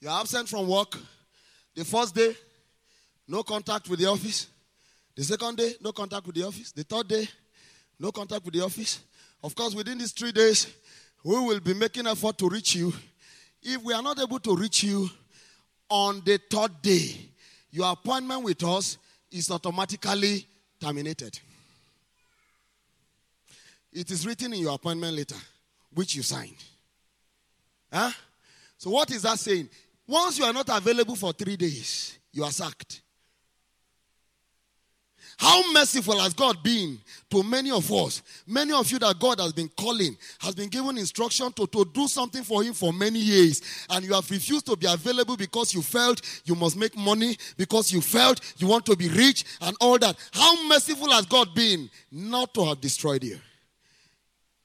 [0.00, 0.96] you're absent from work,
[1.74, 2.34] the first day,
[3.28, 4.48] no contact with the office.
[5.14, 6.72] The second day, no contact with the office.
[6.72, 7.28] The third day,
[7.98, 9.00] no contact with the office.
[9.42, 10.66] Of course, within these three days,
[11.24, 12.92] we will be making effort to reach you.
[13.62, 15.08] If we are not able to reach you
[15.88, 17.14] on the third day,
[17.70, 18.96] your appointment with us
[19.30, 20.46] is automatically
[20.80, 21.38] terminated.
[23.92, 25.36] It is written in your appointment letter,
[25.92, 26.62] which you signed.
[27.92, 28.10] Huh?
[28.78, 29.68] So, what is that saying?
[30.06, 33.02] Once you are not available for three days, you are sacked.
[35.40, 36.98] How merciful has God been
[37.30, 38.20] to many of us?
[38.46, 42.06] Many of you that God has been calling, has been given instruction to, to do
[42.08, 45.80] something for Him for many years, and you have refused to be available because you
[45.80, 49.98] felt you must make money, because you felt you want to be rich, and all
[49.98, 50.14] that.
[50.30, 53.38] How merciful has God been not to have destroyed you?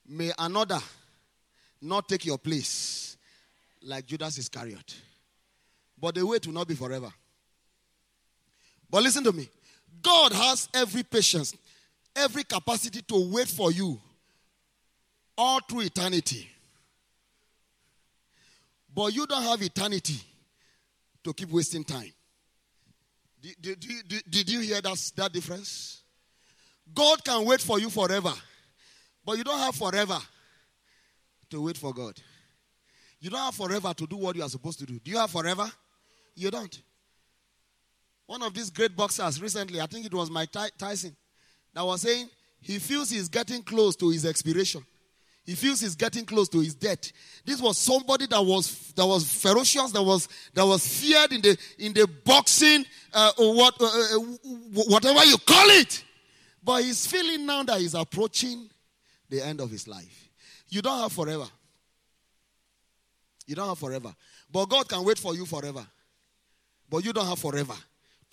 [0.05, 0.79] May another
[1.81, 3.15] not take your place
[3.81, 4.93] like Judas Iscariot.
[5.97, 7.13] But the wait will not be forever.
[8.89, 9.47] But listen to me.
[10.05, 11.55] God has every patience,
[12.15, 13.99] every capacity to wait for you
[15.35, 16.47] all through eternity.
[18.93, 20.21] But you don't have eternity
[21.23, 22.13] to keep wasting time.
[23.41, 26.03] Did, did, did, did you hear that, that difference?
[26.93, 28.33] God can wait for you forever,
[29.25, 30.19] but you don't have forever
[31.49, 32.13] to wait for God.
[33.19, 34.99] You don't have forever to do what you are supposed to do.
[34.99, 35.67] Do you have forever?
[36.35, 36.79] You don't.
[38.27, 41.15] One of these great boxers recently, I think it was Mike Tyson,
[41.73, 44.83] that was saying he feels he's getting close to his expiration.
[45.45, 47.11] He feels he's getting close to his death.
[47.45, 51.57] This was somebody that was that was ferocious, that was that was feared in the
[51.77, 54.19] in the boxing, uh, or what uh, uh
[54.87, 56.03] whatever you call it.
[56.63, 58.67] But he's feeling now that he's approaching
[59.29, 60.29] the end of his life.
[60.69, 61.45] You don't have forever.
[63.45, 64.15] You don't have forever.
[64.51, 65.85] But God can wait for you forever.
[66.89, 67.75] But you don't have forever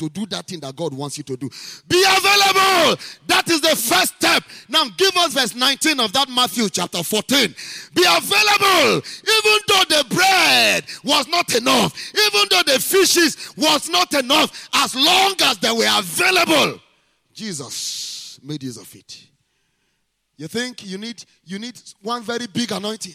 [0.03, 1.48] to do that thing that God wants you to do.
[1.88, 3.00] Be available.
[3.28, 4.42] That is the first step.
[4.68, 7.55] Now give us verse 19 of that Matthew chapter 14.
[7.94, 8.96] Be available.
[8.98, 14.94] Even though the bread was not enough, even though the fishes was not enough, as
[14.94, 16.80] long as they were available,
[17.32, 19.28] Jesus made use of it.
[20.36, 23.14] You think you need you need one very big anointing.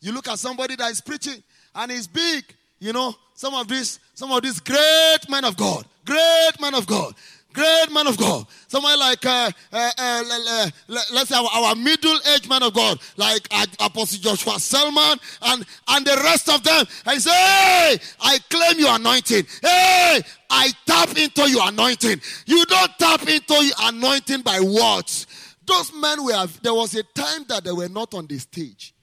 [0.00, 1.42] You look at somebody that is preaching
[1.74, 2.44] and he's big,
[2.78, 6.86] you know, some of these some of these great men of God Great men of
[6.86, 7.14] God.
[7.52, 8.46] Great man of God.
[8.66, 13.46] Somebody like, uh, uh, uh, let's say our, our middle-aged man of God, like
[13.78, 16.86] Apostle Joshua Selman and, and the rest of them.
[17.04, 19.44] I say, hey, I claim your anointing.
[19.60, 22.22] Hey, I tap into your anointing.
[22.46, 25.26] You don't tap into your anointing by words.
[25.66, 28.94] Those men were, there was a time that they were not on the stage.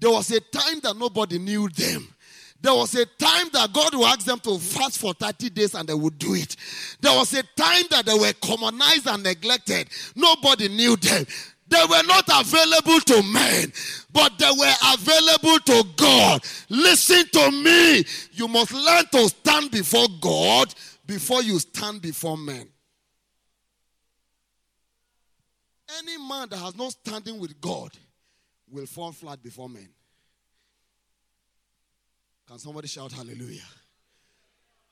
[0.00, 2.12] There was a time that nobody knew them.
[2.62, 5.88] There was a time that God would ask them to fast for 30 days and
[5.88, 6.56] they would do it.
[7.00, 9.88] There was a time that they were commonized and neglected.
[10.14, 11.26] Nobody knew them.
[11.68, 13.72] They were not available to men,
[14.12, 16.44] but they were available to God.
[16.68, 18.04] Listen to me.
[18.32, 20.74] You must learn to stand before God
[21.06, 22.68] before you stand before men.
[25.98, 27.90] Any man that has no standing with God
[28.68, 29.88] will fall flat before men.
[32.50, 33.62] Can somebody shout hallelujah?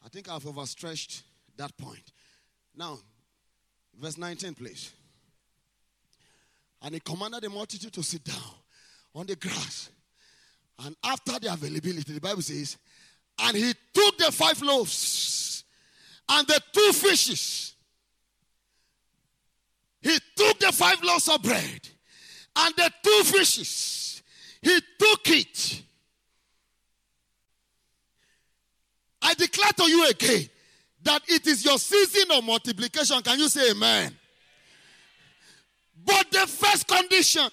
[0.04, 1.24] I think I've overstretched
[1.56, 2.12] that point.
[2.76, 3.00] Now,
[4.00, 4.92] verse 19, please.
[6.80, 8.36] And he commanded the multitude to sit down
[9.12, 9.90] on the grass.
[10.84, 12.76] And after the availability, the Bible says,
[13.40, 15.64] and he took the five loaves
[16.28, 17.74] and the two fishes.
[20.00, 21.88] He took the five loaves of bread
[22.54, 24.22] and the two fishes.
[24.62, 25.82] He took it
[29.28, 30.48] I declare to you again
[31.02, 33.20] that it is your season of multiplication.
[33.20, 34.16] Can you say amen?
[36.02, 37.46] But the first condition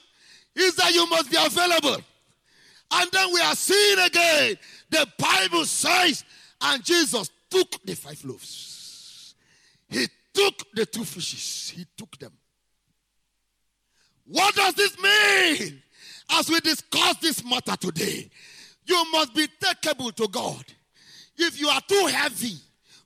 [0.55, 1.97] is that you must be available.
[2.91, 4.55] And then we are seeing again,
[4.89, 6.23] the Bible says,
[6.61, 9.35] and Jesus took the five loaves.
[9.89, 11.73] He took the two fishes.
[11.75, 12.31] He took them.
[14.27, 15.83] What does this mean?
[16.29, 18.29] As we discuss this matter today,
[18.85, 20.63] you must be takeable to God.
[21.37, 22.55] If you are too heavy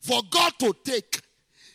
[0.02, 1.22] for God to take,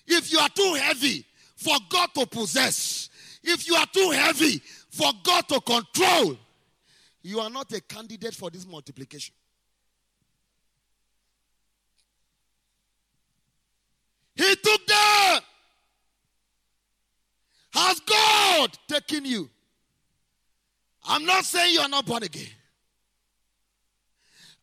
[0.07, 1.25] if you are too heavy
[1.57, 3.09] for God to possess,
[3.43, 6.37] if you are too heavy for God to control,
[7.23, 9.35] you are not a candidate for this multiplication.
[14.37, 15.41] He took them.
[17.73, 19.51] Has God taken you?
[21.07, 22.49] I'm not saying you are not born again.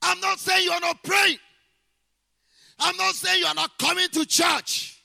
[0.02, 1.38] I'm not saying you are not praying.
[2.82, 5.01] I'm not saying you are not coming to church.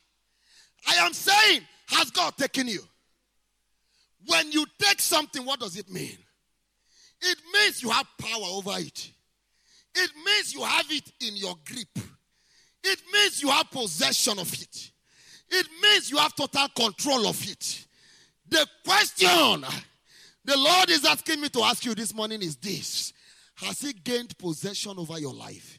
[0.88, 2.80] I am saying, has God taken you?
[4.26, 6.16] When you take something, what does it mean?
[7.20, 9.10] It means you have power over it.
[9.94, 11.88] It means you have it in your grip.
[12.82, 14.90] It means you have possession of it.
[15.48, 17.86] It means you have total control of it.
[18.48, 19.64] The question
[20.44, 23.12] the Lord is asking me to ask you this morning is this
[23.56, 25.75] Has He gained possession over your life?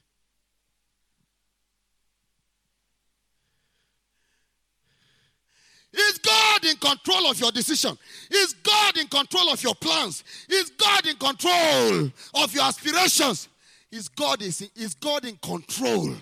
[5.97, 7.97] Is God in control of your decision?
[8.29, 10.23] Is God in control of your plans?
[10.47, 13.49] Is God in control of your aspirations?
[13.91, 16.13] Is God is, is God in control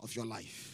[0.00, 0.70] of your life?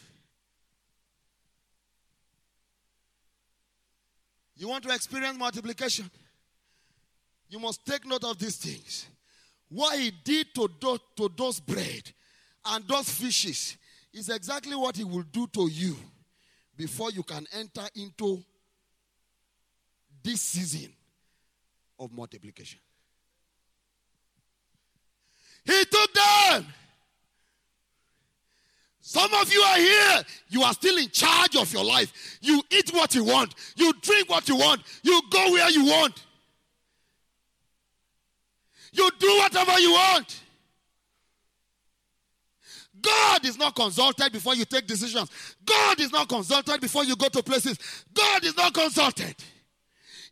[4.57, 6.11] You want to experience multiplication?
[7.49, 9.07] You must take note of these things.
[9.71, 10.69] What he did to
[11.17, 12.11] to those bread
[12.67, 13.79] and those fishes
[14.13, 15.97] is exactly what he will do to you
[16.81, 18.43] before you can enter into
[20.23, 20.91] this season
[21.99, 22.81] of multiplication.
[25.63, 26.65] He took them.
[29.03, 30.23] Some of you are here.
[30.49, 32.39] You are still in charge of your life.
[32.41, 33.55] You eat what you want.
[33.77, 34.81] You drink what you want.
[35.03, 36.25] You go where you want.
[38.93, 40.41] You do whatever you want.
[43.01, 45.31] God is not consulted before you take decisions.
[45.65, 47.79] God is not consulted before you go to places.
[48.13, 49.35] God is not consulted.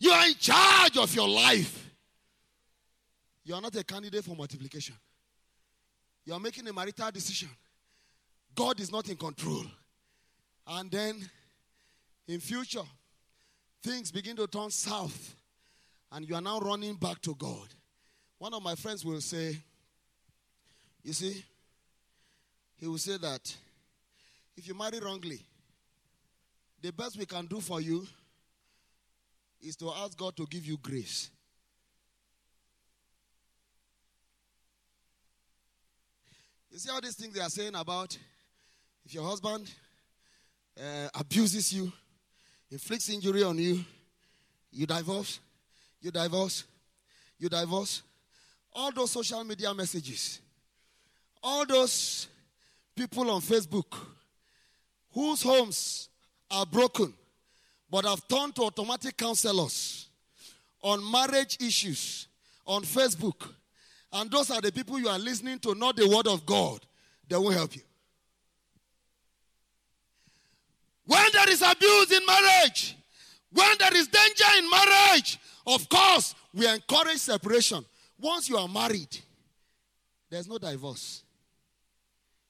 [0.01, 1.91] You are in charge of your life.
[3.45, 4.95] You are not a candidate for multiplication.
[6.25, 7.49] You are making a marital decision.
[8.55, 9.65] God is not in control.
[10.67, 11.29] And then
[12.27, 12.83] in future,
[13.83, 15.35] things begin to turn south.
[16.13, 17.69] And you are now running back to God.
[18.39, 19.57] One of my friends will say,
[21.03, 21.45] You see,
[22.79, 23.57] he will say that
[24.57, 25.41] if you marry wrongly,
[26.81, 28.07] the best we can do for you
[29.61, 31.31] is to ask God to give you grace.
[36.71, 38.17] You see all these things they are saying about
[39.05, 39.69] if your husband
[40.79, 41.91] uh, abuses you,
[42.71, 43.85] inflicts injury on you,
[44.71, 45.41] you divorce,
[46.01, 46.65] you divorce,
[47.39, 48.03] you divorce.
[48.73, 50.41] All those social media messages,
[51.43, 52.29] all those
[52.99, 53.97] people on Facebook
[55.13, 56.09] whose homes
[56.51, 57.15] are broken
[57.89, 60.09] but have turned to automatic counselors
[60.83, 62.27] on marriage issues
[62.67, 63.49] on Facebook.
[64.13, 66.81] And those are the people you are listening to, not the word of God.
[67.29, 67.83] They won't help you.
[71.07, 72.97] When there is abuse in marriage,
[73.53, 77.85] when there is danger in marriage, of course, we encourage separation.
[78.21, 79.17] Once you are married,
[80.29, 81.23] there's no divorce.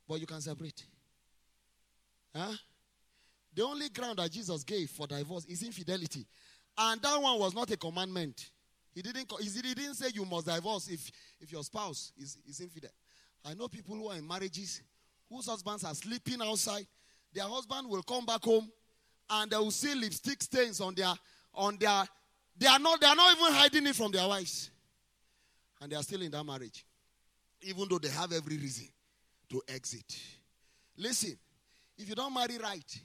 [0.09, 0.83] But you can separate.
[2.35, 2.55] Huh?
[3.55, 6.25] The only ground that Jesus gave for divorce is infidelity.
[6.77, 8.51] And that one was not a commandment.
[8.95, 12.91] He didn't, he didn't say you must divorce if, if your spouse is, is infidel.
[13.45, 14.81] I know people who are in marriages
[15.29, 16.87] whose husbands are sleeping outside.
[17.33, 18.71] Their husband will come back home
[19.31, 21.13] and they will see lipstick stains on their
[21.55, 22.05] on their
[22.57, 24.71] they are not they are not even hiding it from their wives.
[25.81, 26.85] And they are still in that marriage.
[27.63, 28.89] Even though they have every reason
[29.51, 30.19] to exit.
[30.97, 31.37] Listen,
[31.97, 33.01] if you don't marry right,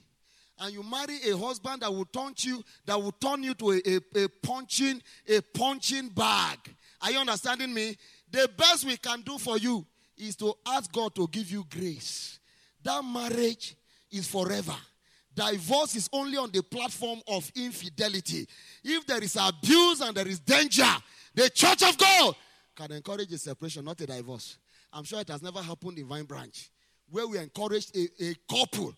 [0.60, 3.80] and you marry a husband that will turn you, that will turn you to a,
[3.86, 6.58] a, a punching, a punching bag.
[7.02, 7.96] Are you understanding me?
[8.30, 9.84] The best we can do for you
[10.16, 12.38] is to ask God to give you grace.
[12.82, 13.74] That marriage
[14.10, 14.76] is forever.
[15.34, 18.46] Divorce is only on the platform of infidelity.
[18.84, 20.86] If there is abuse and there is danger,
[21.34, 22.36] the church of God
[22.76, 24.56] can encourage a separation, not a divorce.
[24.94, 26.70] I'm sure it has never happened in Vine Branch,
[27.10, 28.94] where we encouraged a, a couple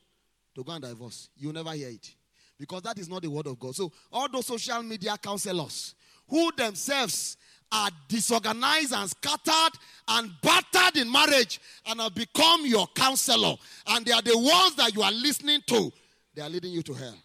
[0.54, 1.30] to go and divorce.
[1.36, 2.14] You'll never hear it.
[2.58, 3.74] Because that is not the word of God.
[3.74, 5.94] So, all those social media counselors
[6.28, 7.38] who themselves
[7.72, 9.78] are disorganized and scattered
[10.08, 13.56] and battered in marriage and have become your counselor,
[13.88, 15.90] and they are the ones that you are listening to,
[16.34, 17.16] they are leading you to hell.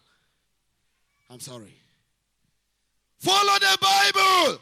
[1.30, 1.74] I'm sorry.
[3.18, 4.58] Follow the Bible.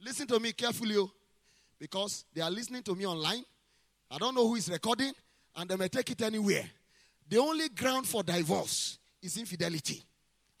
[0.00, 0.96] Listen to me carefully.
[0.96, 1.10] Oh.
[1.78, 3.44] Because they are listening to me online.
[4.10, 5.12] I don't know who is recording,
[5.56, 6.64] and they may take it anywhere.
[7.28, 10.02] The only ground for divorce is infidelity.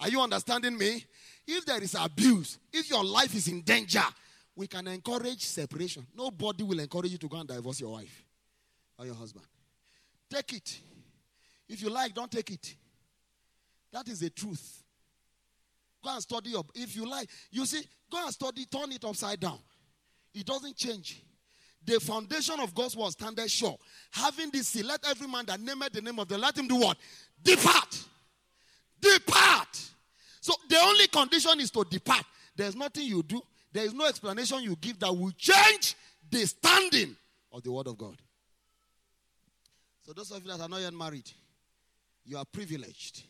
[0.00, 1.04] Are you understanding me?
[1.46, 4.02] If there is abuse, if your life is in danger,
[4.54, 6.06] we can encourage separation.
[6.16, 8.24] Nobody will encourage you to go and divorce your wife
[8.98, 9.46] or your husband.
[10.28, 10.80] Take it.
[11.68, 12.74] If you like, don't take it.
[13.92, 14.82] That is the truth.
[16.02, 16.64] Go and study your.
[16.74, 19.58] If you like, you see, go and study, turn it upside down.
[20.36, 21.22] It doesn't change.
[21.82, 23.78] The foundation of God's word standeth sure.
[24.10, 26.76] Having this seal, let every man that nameth the name of the let him do
[26.76, 26.98] what?
[27.42, 28.04] Depart.
[29.00, 29.80] Depart.
[30.40, 32.24] So the only condition is to depart.
[32.54, 33.40] There's nothing you do,
[33.72, 35.94] there is no explanation you give that will change
[36.30, 37.16] the standing
[37.50, 38.16] of the word of God.
[40.02, 41.30] So those of you that are not yet married,
[42.24, 43.22] you are privileged.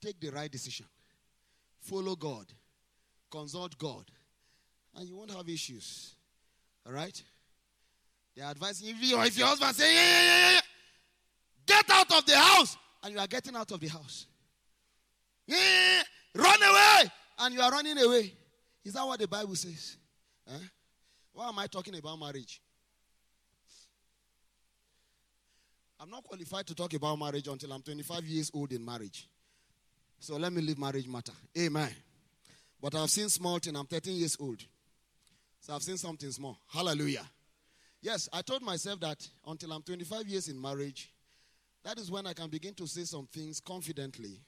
[0.00, 0.86] Take the right decision.
[1.80, 2.46] Follow God.
[3.30, 4.04] Consult God.
[4.94, 6.14] And you won't have issues.
[6.86, 7.22] All right?
[8.36, 10.60] They are advising you, or if your husband say, yeah, yeah, yeah, yeah,
[11.66, 14.26] get out of the house, and you are getting out of the house.
[15.46, 16.02] Yeah, yeah,
[16.34, 17.10] yeah, run away,
[17.40, 18.32] and you are running away.
[18.84, 19.96] Is that what the Bible says?
[20.48, 20.58] Huh?
[21.32, 22.60] Why am I talking about marriage?
[25.98, 29.28] I'm not qualified to talk about marriage until I'm 25 years old in marriage.
[30.18, 31.32] So let me leave marriage matter.
[31.58, 31.90] Amen.
[32.80, 33.76] But I've seen small thing.
[33.76, 34.62] I'm 13 years old.
[35.60, 36.58] So I've seen something small.
[36.68, 37.24] Hallelujah.
[38.02, 41.10] Yes, I told myself that until I'm 25 years in marriage,
[41.84, 44.40] that is when I can begin to say some things confidently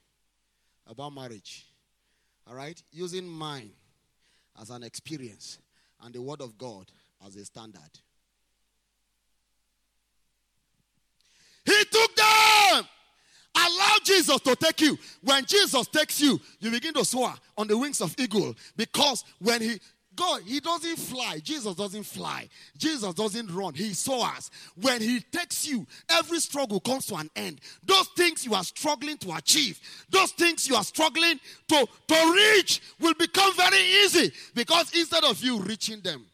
[0.87, 1.67] about marriage.
[2.49, 2.83] All right?
[2.91, 3.71] Using mine
[4.61, 5.59] as an experience
[6.03, 6.87] and the Word of God
[7.27, 7.81] as a standard.
[11.65, 12.85] He took them.
[13.55, 14.99] Allow Jesus to take you.
[15.23, 19.61] When Jesus takes you, you begin to soar on the wings of eagle because when
[19.61, 19.79] he
[20.15, 21.41] God, he doesn't fly.
[21.43, 22.49] Jesus doesn't fly.
[22.77, 23.75] Jesus doesn't run.
[23.75, 24.51] He soars.
[24.81, 27.61] When he takes you, every struggle comes to an end.
[27.83, 32.83] Those things you are struggling to achieve, those things you are struggling to, to reach
[33.01, 36.27] will become very easy because instead of you reaching them,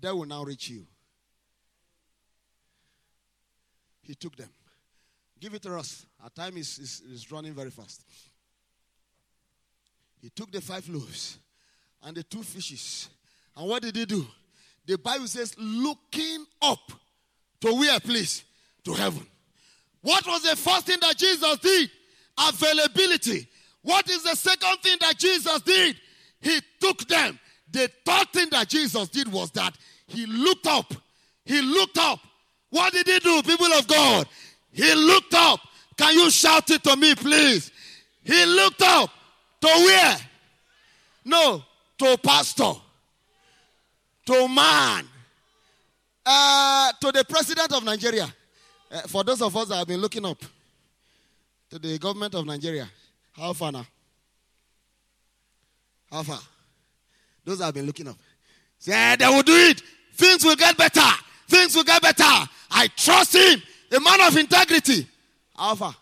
[0.00, 0.86] they will now reach you.
[4.02, 4.48] He took them.
[5.40, 6.06] Give it to us.
[6.22, 8.02] Our time is, is, is running very fast.
[10.20, 11.38] He took the five loaves
[12.02, 13.08] and the two fishes.
[13.56, 14.26] And what did he do?
[14.86, 16.92] The Bible says, looking up
[17.60, 18.44] to where, please?
[18.84, 19.26] To heaven.
[20.02, 21.90] What was the first thing that Jesus did?
[22.38, 23.48] Availability.
[23.82, 25.96] What is the second thing that Jesus did?
[26.40, 27.38] He took them.
[27.70, 29.76] The third thing that Jesus did was that
[30.06, 30.92] he looked up.
[31.44, 32.20] He looked up.
[32.70, 34.28] What did he do, people of God?
[34.72, 35.60] He looked up.
[35.96, 37.72] Can you shout it to me, please?
[38.22, 39.10] He looked up
[39.60, 40.16] to where?
[41.24, 41.62] No,
[41.98, 42.72] to pastor,
[44.26, 45.04] to man,
[46.24, 48.32] uh, to the president of Nigeria.
[48.90, 50.38] Uh, for those of us that have been looking up
[51.70, 52.88] to the government of Nigeria,
[53.32, 53.86] how far now?
[56.10, 56.38] How far?
[57.44, 58.16] Those that have been looking up.
[58.78, 59.82] Say, they will do it.
[60.14, 61.00] Things will get better.
[61.48, 62.24] Things will get better.
[62.70, 63.62] I trust him.
[63.92, 65.06] A man of integrity.
[65.58, 65.94] Alpha.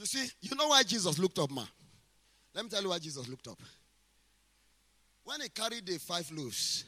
[0.00, 1.66] You see, you know why Jesus looked up, man?
[2.54, 3.58] Let me tell you why Jesus looked up.
[5.24, 6.86] When he carried the five loaves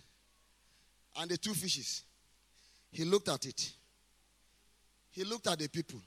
[1.18, 2.04] and the two fishes,
[2.90, 3.70] he looked at it.
[5.10, 6.00] He looked at the people.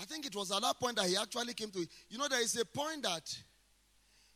[0.00, 1.88] I think it was at that point that he actually came to it.
[2.08, 3.36] You know, there is a point that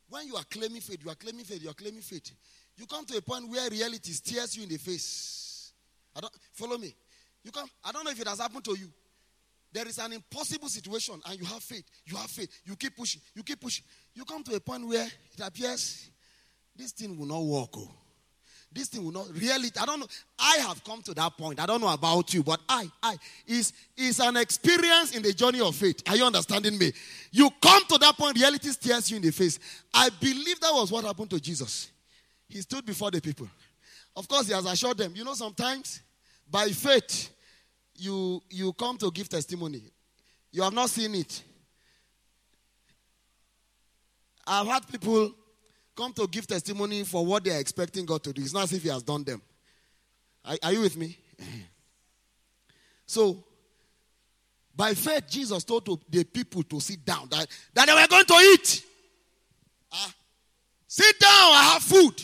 [0.09, 2.33] when you are claiming faith, you are claiming faith, you are claiming faith.
[2.77, 5.73] You come to a point where reality stares you in the face.
[6.17, 6.97] I don't follow me.
[7.45, 7.69] You come.
[7.85, 8.91] I don't know if it has happened to you.
[9.73, 11.85] There is an impossible situation, and you have faith.
[12.07, 12.49] You have faith.
[12.65, 13.21] You keep pushing.
[13.35, 13.85] You keep pushing.
[14.15, 16.09] You come to a point where it appears
[16.75, 17.71] this thing will not work.
[17.77, 17.91] Oh.
[18.73, 19.71] This thing will not really.
[19.81, 20.07] I don't know.
[20.39, 21.61] I have come to that point.
[21.61, 25.61] I don't know about you, but I, I is is an experience in the journey
[25.61, 26.03] of faith.
[26.09, 26.93] Are you understanding me?
[27.31, 29.59] You come to that point, reality stares you in the face.
[29.95, 31.91] I believe that was what happened to Jesus.
[32.49, 33.49] He stood before the people.
[34.15, 35.13] Of course, he has assured them.
[35.15, 36.03] You know, sometimes
[36.51, 37.31] by faith,
[37.99, 39.83] you you come to give testimony.
[40.53, 41.43] You have not seen it.
[44.47, 45.33] I've had people
[45.97, 48.43] come to give testimony for what they are expecting God to do.
[48.43, 49.43] It's not as if He has done them.
[50.45, 51.19] Are, are you with me?
[53.09, 53.45] So,
[54.75, 58.25] by faith, Jesus told to the people to sit down, that, that they were going
[58.25, 58.85] to eat.
[59.93, 60.13] Ah,
[60.89, 62.21] sit down, I have food.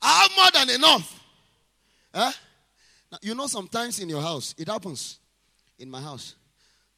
[0.00, 1.22] I have more than enough.
[2.14, 2.32] Eh?
[3.10, 5.18] Now, you know, sometimes in your house, it happens.
[5.78, 6.34] In my house.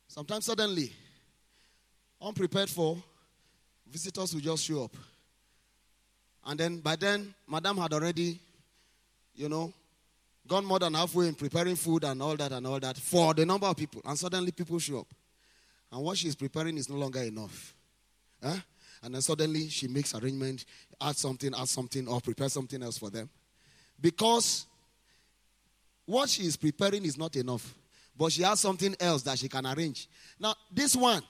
[0.08, 0.92] Sometimes suddenly,
[2.20, 3.02] unprepared for,
[3.86, 4.96] visitors will just show up.
[6.44, 8.38] And then by then, Madam had already,
[9.34, 9.72] you know,
[10.46, 13.46] gone more than halfway in preparing food and all that and all that for the
[13.46, 14.02] number of people.
[14.04, 15.06] And suddenly people show up.
[15.92, 17.74] And what she's preparing is no longer enough.
[18.42, 18.56] Huh?
[19.02, 20.64] And then suddenly she makes arrangement,
[21.00, 23.28] add something, add something, or prepare something else for them.
[24.00, 24.66] because
[26.06, 27.74] what she is preparing is not enough.
[28.16, 30.08] But she has something else that she can arrange.
[30.38, 31.22] Now, this one,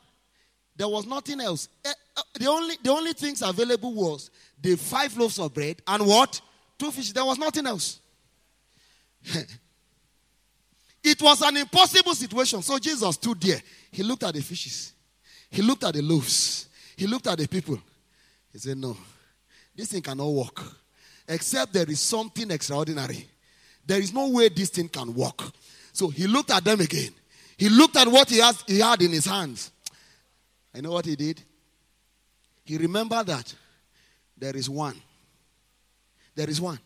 [0.77, 1.69] there was nothing else.
[1.85, 6.07] Eh, eh, The only, the only things available was the five loaves of bread and
[6.07, 6.41] what?
[6.79, 7.13] Two fish.
[7.13, 8.01] There was nothing else.
[11.05, 12.63] it was an impossible situation.
[12.63, 13.63] So Jesus stood there.
[13.91, 14.93] He looked at the fishes.
[15.51, 16.69] He looked at the loaves.
[16.97, 17.79] He looked at the people.
[18.53, 18.97] He said, No,
[19.77, 20.61] this thing cannot work.
[21.29, 23.29] Except there is something extraordinary.
[23.87, 25.43] There is no way this thing can work.
[25.93, 27.11] So he looked at them again.
[27.57, 29.71] He looked at what he, has, he had in his hands.
[30.75, 31.41] I know what he did?
[32.65, 33.55] He remembered that
[34.37, 35.01] there is one.
[36.35, 36.79] There is one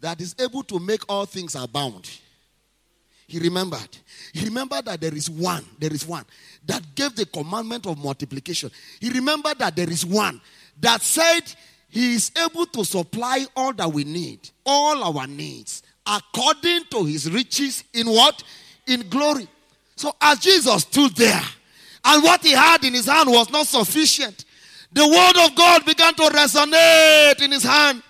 [0.00, 2.10] that is able to make all things abound.
[3.26, 3.88] He remembered.
[4.32, 5.64] He remembered that there is one.
[5.78, 6.24] There is one
[6.66, 8.70] that gave the commandment of multiplication.
[9.00, 10.40] He remembered that there is one
[10.80, 11.42] that said
[11.88, 17.30] he is able to supply all that we need, all our needs, according to his
[17.30, 18.42] riches in what?
[18.86, 19.48] In glory.
[19.96, 21.42] So as Jesus stood there,
[22.04, 24.44] and what he had in his hand was not sufficient,
[24.92, 28.02] the word of God began to resonate in his hand.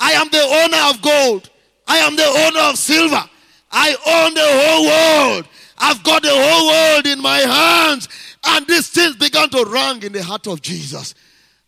[0.00, 1.50] I am the owner of gold.
[1.86, 3.22] I am the owner of silver.
[3.70, 5.48] I own the whole world.
[5.78, 8.08] I've got the whole world in my hands.
[8.46, 11.14] And these things began to rang in the heart of Jesus.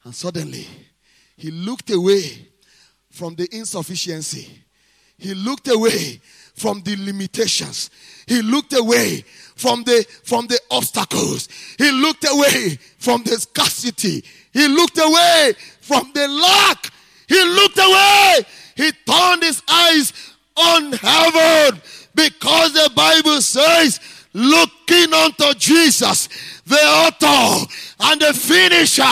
[0.05, 0.67] And suddenly,
[1.37, 2.49] he looked away
[3.11, 4.65] from the insufficiency.
[5.19, 6.21] He looked away
[6.55, 7.91] from the limitations.
[8.27, 11.49] He looked away from the from the obstacles.
[11.79, 14.25] He looked away from the scarcity.
[14.53, 16.91] He looked away from the lack.
[17.29, 18.41] He looked away.
[18.77, 20.13] He turned his eyes
[20.57, 21.81] on heaven
[22.15, 24.01] because the Bible says,
[24.33, 26.29] looking unto Jesus,
[26.67, 27.67] the author
[28.01, 29.03] and the finisher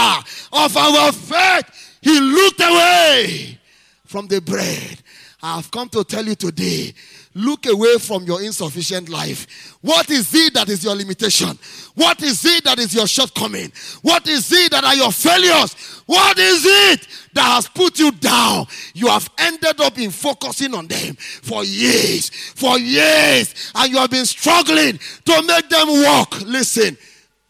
[0.53, 3.59] of our faith, he looked away
[4.05, 4.99] from the bread.
[5.45, 6.95] I have come to tell you today
[7.35, 9.77] look away from your insufficient life.
[9.83, 11.59] What is it that is your limitation?
[11.95, 13.71] What is it that is your shortcoming?
[14.01, 16.01] What is it that are your failures?
[16.07, 18.67] What is it that has put you down?
[18.95, 24.11] You have ended up in focusing on them for years, for years, and you have
[24.11, 26.41] been struggling to make them work.
[26.47, 26.97] Listen,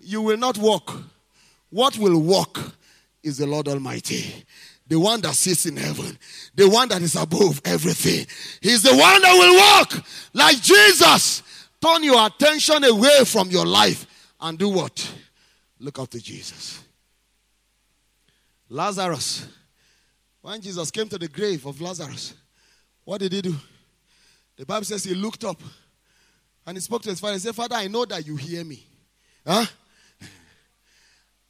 [0.00, 1.00] you will not walk.
[1.70, 2.58] What will work
[3.22, 4.44] is the Lord Almighty
[4.86, 6.18] the one that sits in heaven,
[6.54, 8.26] the one that is above everything.
[8.60, 11.42] He's the one that will walk like Jesus.
[11.80, 14.06] Turn your attention away from your life
[14.40, 15.14] and do what?
[15.78, 16.82] Look up to Jesus.
[18.68, 19.46] Lazarus.
[20.42, 22.34] When Jesus came to the grave of Lazarus,
[23.04, 23.54] what did he do?
[24.56, 25.60] The Bible says he looked up
[26.66, 28.86] and he spoke to his father and said, Father, I know that you hear me.
[29.46, 29.66] Huh?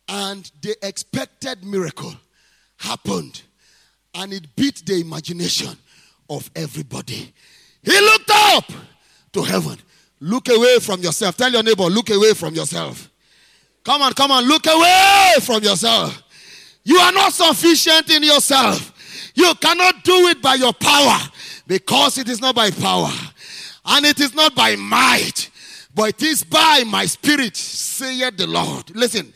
[0.08, 2.14] And the expected miracle
[2.84, 3.42] happened
[4.14, 5.76] and it beat the imagination
[6.30, 7.32] of everybody.
[7.82, 8.64] He looked up
[9.32, 9.78] to heaven.
[10.20, 11.36] Look away from yourself.
[11.36, 13.10] Tell your neighbor, look away from yourself.
[13.84, 16.22] Come on, come on, look away from yourself.
[16.84, 18.92] You are not sufficient in yourself.
[19.34, 21.18] You cannot do it by your power
[21.66, 23.10] because it is not by power
[23.86, 25.50] and it is not by might,
[25.94, 28.94] but it is by my spirit, saith the Lord.
[28.94, 29.32] Listen,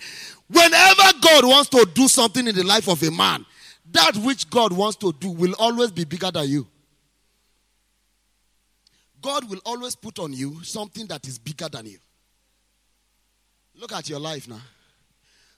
[0.49, 3.45] Whenever God wants to do something in the life of a man,
[3.91, 6.67] that which God wants to do will always be bigger than you.
[9.21, 11.99] God will always put on you something that is bigger than you.
[13.75, 14.61] Look at your life now.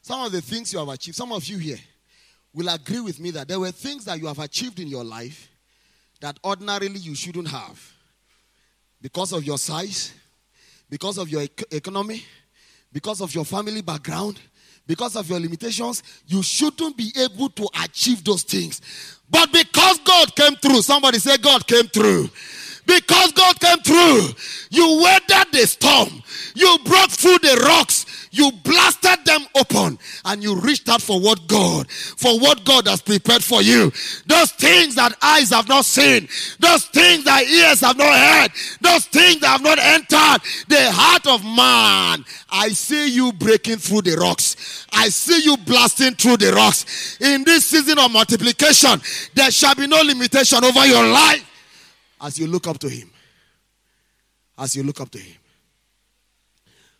[0.02, 1.78] Some of the things you have achieved, some of you here
[2.52, 5.48] will agree with me that there were things that you have achieved in your life
[6.20, 7.80] that ordinarily you shouldn't have
[9.00, 10.12] because of your size,
[10.88, 12.24] because of your economy,
[12.92, 14.38] because of your family background,
[14.86, 18.80] because of your limitations, you shouldn't be able to achieve those things.
[19.30, 22.28] But because God came through, somebody say, God came through.
[22.86, 24.28] Because God came through,
[24.70, 26.22] you weathered the storm,
[26.54, 31.46] you broke through the rocks, you blasted them open, and you reached out for what
[31.48, 33.92] God, for what God has prepared for you.
[34.26, 36.28] Those things that eyes have not seen,
[36.58, 41.26] those things that ears have not heard, those things that have not entered the heart
[41.26, 42.24] of man.
[42.50, 44.86] I see you breaking through the rocks.
[44.92, 47.20] I see you blasting through the rocks.
[47.20, 49.00] In this season of multiplication,
[49.34, 51.49] there shall be no limitation over your life
[52.20, 53.10] as you look up to Him.
[54.58, 55.36] As you look up to Him.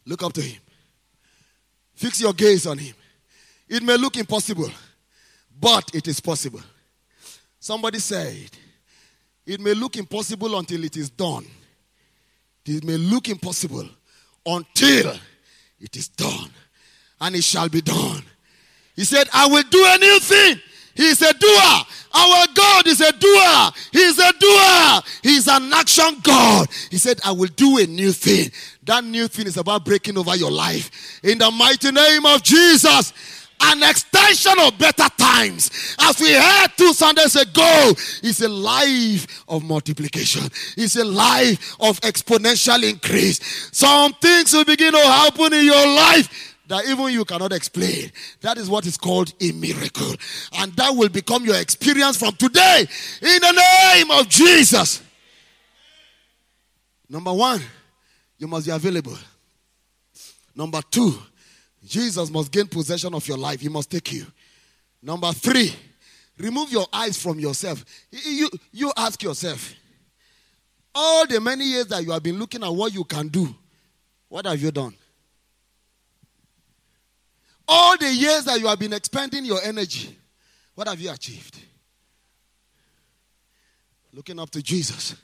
[0.07, 0.61] Look up to Him.
[1.95, 2.95] Fix your gaze on Him.
[3.69, 4.71] It may look impossible,
[5.61, 6.61] but it is possible.
[7.59, 8.51] Somebody said,
[9.47, 11.47] It may look impossible until it is done.
[12.65, 13.89] It may look impossible
[14.47, 15.13] until
[15.79, 16.51] it is done.
[17.21, 18.23] And it shall be done.
[18.97, 20.61] He said, I will do a new thing.
[20.95, 21.85] He's a doer.
[22.13, 23.71] Our God is a doer.
[23.93, 25.03] He's a doer.
[25.23, 26.69] He's an action God.
[26.91, 28.51] He said, I will do a new thing.
[28.85, 31.21] That new thing is about breaking over your life.
[31.23, 33.13] In the mighty name of Jesus
[33.61, 35.95] an extension of better times.
[36.01, 40.45] As we heard two Sundays ago, it's a life of multiplication.
[40.77, 43.69] It's a life of exponential increase.
[43.73, 48.13] Some things will begin to happen in your life that even you cannot explain.
[48.43, 50.15] That is what is called a miracle.
[50.53, 52.87] And that will become your experience from today
[53.21, 53.51] in the
[53.93, 55.03] name of Jesus.
[57.09, 57.61] Number one,
[58.39, 59.19] you must be available.
[60.55, 61.13] Number two,
[61.85, 63.61] Jesus must gain possession of your life.
[63.61, 64.27] He must take you.
[65.03, 65.75] Number three,
[66.39, 67.85] remove your eyes from yourself.
[68.13, 69.75] You, you ask yourself,
[70.95, 73.53] all the many years that you have been looking at what you can do,
[74.29, 74.95] what have you done?
[77.73, 80.19] All the years that you have been expending your energy,
[80.75, 81.57] what have you achieved?
[84.13, 85.15] Looking up to Jesus,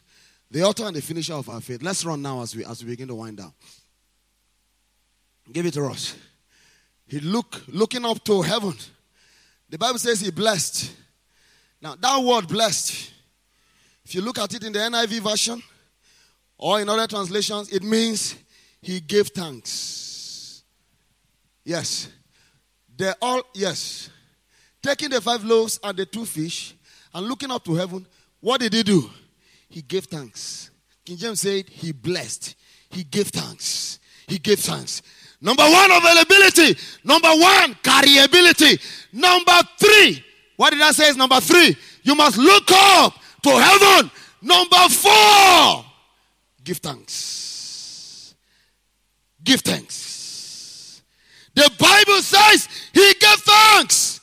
[0.49, 1.83] the author and the finisher of our faith.
[1.83, 3.53] Let's run now as we as we begin to wind down.
[5.51, 6.15] Give it to us.
[7.09, 8.75] He look looking up to heaven.
[9.69, 10.93] The Bible says he blessed.
[11.83, 13.11] Now that word blessed,
[14.05, 15.61] if you look at it in the NIV version
[16.57, 18.37] or in other translations, it means
[18.81, 20.63] he gave thanks.
[21.65, 22.09] Yes.
[22.97, 24.11] They all yes.
[24.83, 26.75] Taking the five loaves and the two fish
[27.13, 28.07] and looking up to heaven,
[28.41, 29.11] what did he do?
[29.69, 30.71] He gave thanks.
[31.05, 32.55] King James said he blessed.
[32.91, 33.99] He gave thanks.
[34.27, 35.03] He gave thanks.
[35.41, 36.77] Number one, availability.
[37.05, 38.81] Number one, carryability.
[39.13, 40.25] Number three,
[40.57, 41.77] what did I say is number three?
[42.03, 44.11] You must look up to heaven.
[44.43, 45.85] Number four,
[46.65, 48.35] give thanks.
[49.43, 50.06] Give thanks.
[51.57, 54.21] The Bible says he gave thanks.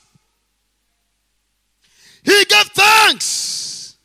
[2.23, 3.95] He gave thanks.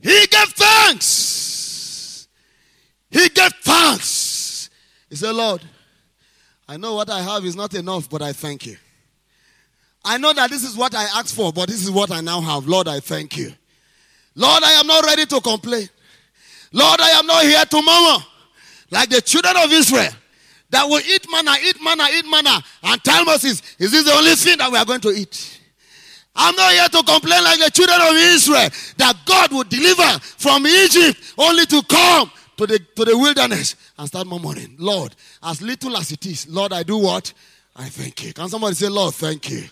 [0.00, 2.28] He gave thanks.
[3.10, 4.70] He gave thanks.
[5.10, 5.62] He said, Lord,
[6.68, 8.76] I know what I have is not enough, but I thank you.
[10.04, 12.40] I know that this is what I asked for, but this is what I now
[12.40, 12.68] have.
[12.68, 13.52] Lord, I thank you.
[14.36, 15.88] Lord, I am not ready to complain.
[16.72, 18.24] Lord, I am not here to murmur
[18.92, 20.12] like the children of Israel
[20.72, 24.34] that will eat manna, eat manna, eat manna, and tell Moses, is this the only
[24.34, 25.60] thing that we are going to eat?
[26.34, 30.66] I'm not here to complain like the children of Israel that God would deliver from
[30.66, 34.76] Egypt only to come to the, to the wilderness and start murmuring.
[34.78, 37.34] Lord, as little as it is, Lord, I do what?
[37.76, 38.32] I thank you.
[38.32, 39.64] Can somebody say, Lord, thank you?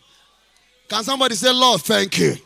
[0.86, 2.36] Can somebody say, Lord, thank you?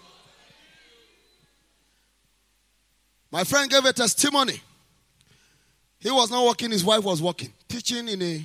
[3.33, 4.61] My friend gave a testimony.
[5.99, 8.45] He was not working, his wife was working, teaching in a,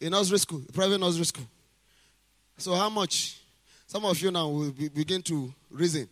[0.00, 1.46] a nursery school, a private nursery school.
[2.58, 3.38] So, how much?
[3.86, 6.08] Some of you now will be, begin to reason.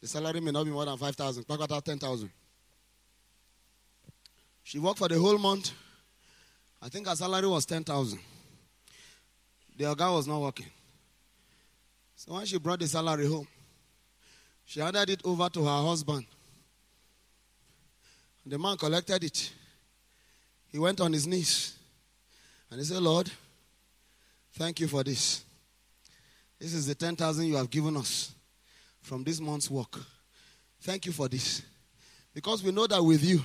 [0.00, 2.30] The salary may not be more than 5,000, back at 10,000.
[4.64, 5.70] She worked for the whole month.
[6.82, 8.18] I think her salary was 10,000.
[9.76, 10.66] The guy was not working.
[12.16, 13.46] So when she brought the salary home,
[14.64, 16.26] she handed it over to her husband.
[18.44, 19.52] The man collected it.
[20.76, 21.72] He went on his knees
[22.70, 23.30] and he said, Lord,
[24.52, 25.42] thank you for this.
[26.58, 28.34] This is the 10,000 you have given us
[29.00, 29.98] from this month's work.
[30.82, 31.62] Thank you for this.
[32.34, 33.42] Because we know that with you,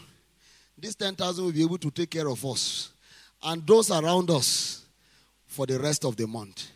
[0.77, 2.91] this 10,000 will be able to take care of us
[3.41, 4.83] and those around us
[5.45, 6.67] for the rest of the month.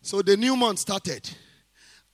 [0.00, 1.28] So the new month started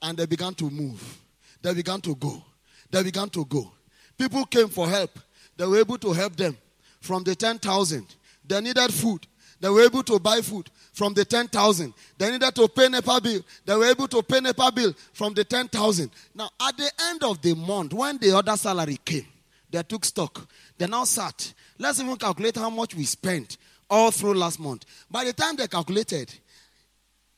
[0.02, 1.20] and they began to move.
[1.62, 2.42] They began to go.
[2.90, 3.70] They began to go.
[4.18, 5.16] People came for help.
[5.56, 6.56] They were able to help them
[7.04, 8.16] from the 10,000.
[8.46, 9.26] They needed food.
[9.60, 11.92] They were able to buy food from the 10,000.
[12.18, 13.40] They needed to pay NEPA bill.
[13.64, 16.10] They were able to pay NEPA bill from the 10,000.
[16.34, 19.26] Now, at the end of the month, when the other salary came,
[19.70, 20.46] they took stock.
[20.78, 21.52] They now sat.
[21.78, 24.84] Let's even calculate how much we spent all through last month.
[25.10, 26.32] By the time they calculated,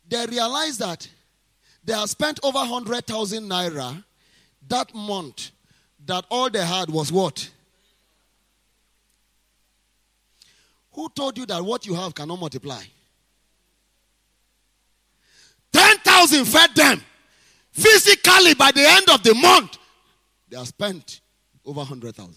[0.08, 1.08] they realized that
[1.84, 4.04] they had spent over 100,000 naira
[4.68, 5.50] that month.
[6.04, 7.50] That all they had was what?
[10.96, 12.82] Who told you that what you have cannot multiply?
[15.70, 17.02] 10,000 fed them.
[17.70, 19.76] Physically, by the end of the month,
[20.48, 21.20] they have spent
[21.66, 22.34] over 100,000.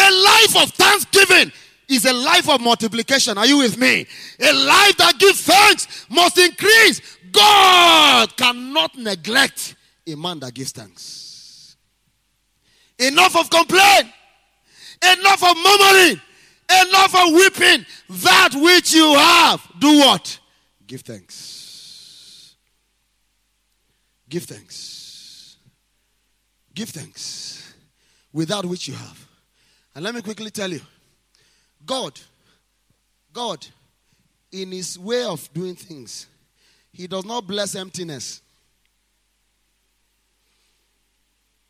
[0.00, 1.52] A life of thanksgiving
[1.86, 3.36] is a life of multiplication.
[3.36, 4.06] Are you with me?
[4.40, 7.02] A life that gives thanks must increase.
[7.30, 9.74] God cannot neglect
[10.06, 11.76] a man that gives thanks.
[12.98, 14.06] Enough of complaint.
[15.02, 16.20] Enough of murmuring.
[16.70, 17.86] Enough of weeping.
[18.10, 20.38] That which you have, do what?
[20.86, 22.54] Give thanks.
[24.28, 25.56] Give thanks.
[26.74, 27.74] Give thanks.
[28.32, 29.26] Without which you have.
[29.94, 30.80] And let me quickly tell you
[31.84, 32.18] God,
[33.32, 33.66] God,
[34.52, 36.26] in his way of doing things,
[36.92, 38.42] he does not bless emptiness.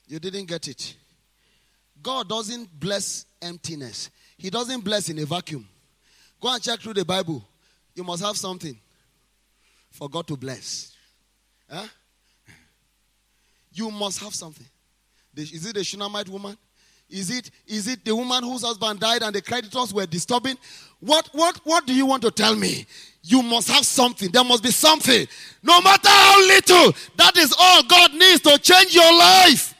[0.06, 0.94] You didn't get it.
[2.02, 4.10] God doesn't bless emptiness.
[4.36, 5.66] He doesn't bless in a vacuum.
[6.40, 7.44] Go and check through the Bible.
[7.94, 8.76] You must have something
[9.90, 10.94] for God to bless.
[11.68, 11.86] Huh?
[13.72, 14.66] You must have something.
[15.36, 16.56] Is it the Shunammite woman?
[17.10, 20.56] Is it is it the woman whose husband died and the creditors were disturbing?
[21.00, 22.86] What what what do you want to tell me?
[23.22, 24.30] You must have something.
[24.30, 25.26] There must be something.
[25.62, 29.74] No matter how little, that is all God needs to change your life.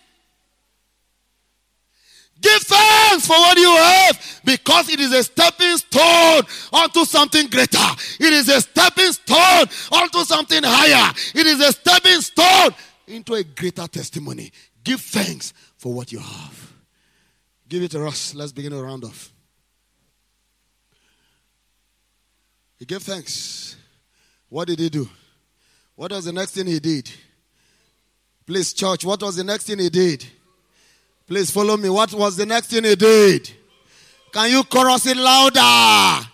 [2.40, 7.78] Give thanks for what you have because it is a stepping stone onto something greater.
[8.20, 11.12] It is a stepping stone onto something higher.
[11.34, 12.70] It is a stepping stone
[13.08, 14.52] into a greater testimony.
[14.84, 16.72] Give thanks for what you have.
[17.68, 18.34] Give it to us.
[18.34, 19.32] Let's begin a round off.
[22.78, 23.76] He gave thanks.
[24.48, 25.08] What did he do?
[25.96, 27.10] What was the next thing he did?
[28.46, 30.24] Please, church, what was the next thing he did?
[31.28, 31.90] Please follow me.
[31.90, 33.50] What was the next thing he did?
[34.32, 36.26] Can you chorus it louder?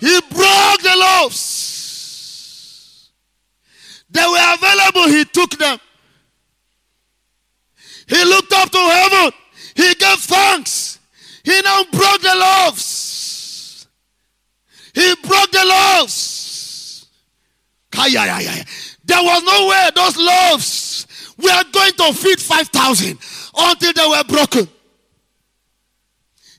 [0.00, 3.10] He broke the loaves.
[4.10, 5.06] They were available.
[5.08, 5.78] He took them.
[8.08, 9.30] He looked up to heaven.
[9.76, 10.98] He gave thanks.
[11.44, 13.86] He now broke the loaves.
[14.92, 17.06] He broke the loaves.
[17.92, 21.06] There was no way those loaves
[21.38, 23.16] were going to feed 5,000
[23.56, 24.68] until they were broken.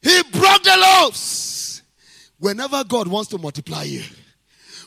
[0.01, 1.81] He broke the loaves.
[2.39, 4.03] Whenever God wants to multiply you,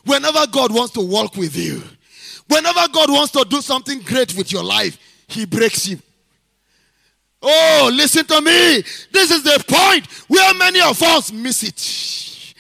[0.05, 1.83] whenever God wants to walk with you,
[2.49, 4.99] whenever God wants to do something great with your life,
[5.29, 5.99] He breaks you.
[7.41, 8.83] Oh, listen to me.
[9.13, 12.55] This is the point where many of us miss it.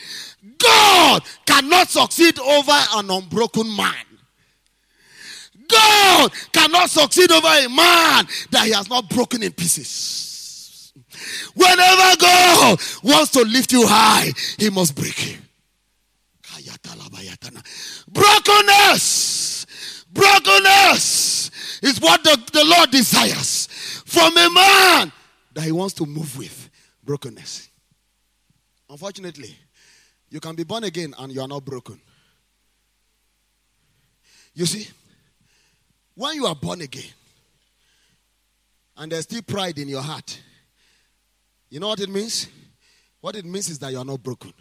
[0.59, 4.04] God cannot succeed over an unbroken man.
[5.69, 10.93] God cannot succeed over a man that he has not broken in pieces.
[11.55, 15.39] Whenever God wants to lift you high, he must break you.
[18.09, 19.67] Brokenness,
[20.13, 21.51] brokenness
[21.83, 23.67] is what the, the Lord desires
[24.05, 25.13] from a man
[25.53, 26.71] that he wants to move with.
[27.03, 27.69] Brokenness.
[28.89, 29.55] Unfortunately,
[30.31, 32.01] you can be born again and you are not broken.
[34.55, 34.89] You see?
[36.15, 37.11] When you are born again
[38.97, 40.41] and there's still pride in your heart,
[41.71, 42.49] you know what it means?
[43.21, 44.53] What it means is that you are not broken.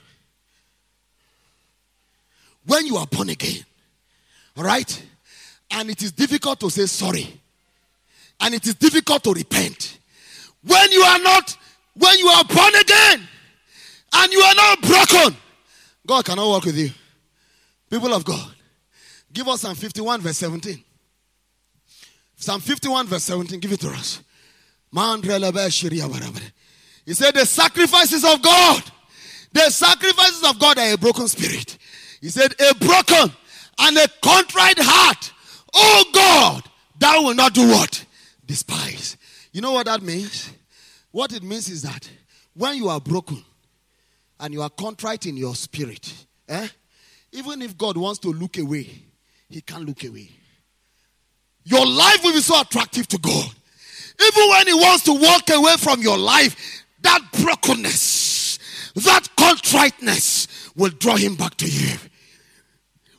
[2.66, 3.64] When you are born again,
[4.58, 5.04] all right,
[5.72, 7.42] and it is difficult to say sorry,
[8.40, 10.00] and it is difficult to repent.
[10.66, 11.58] When you are not,
[11.96, 13.28] when you are born again,
[14.16, 15.38] and you are not broken,
[16.08, 16.90] God cannot work with you.
[17.90, 18.56] People of God,
[19.32, 20.84] give us Psalm 51, verse 17.
[22.44, 23.58] Psalm 51, verse 17.
[23.62, 24.22] Give it to us.
[24.92, 25.00] He
[27.14, 28.84] said, The sacrifices of God,
[29.54, 31.78] the sacrifices of God are a broken spirit.
[32.20, 33.32] He said, A broken
[33.80, 35.32] and a contrite heart.
[35.74, 36.64] Oh God,
[37.00, 38.06] thou will not do what?
[38.46, 39.16] Despise.
[39.54, 40.52] You know what that means?
[41.12, 42.10] What it means is that
[42.54, 43.42] when you are broken
[44.42, 46.14] and you are contrite in your spirit,
[46.50, 46.68] eh,
[47.32, 48.90] even if God wants to look away,
[49.50, 50.30] he can't look away
[51.66, 53.52] your life will be so attractive to God.
[54.22, 58.60] Even when He wants to walk away from your life, that brokenness,
[58.96, 61.98] that contriteness will draw Him back to you.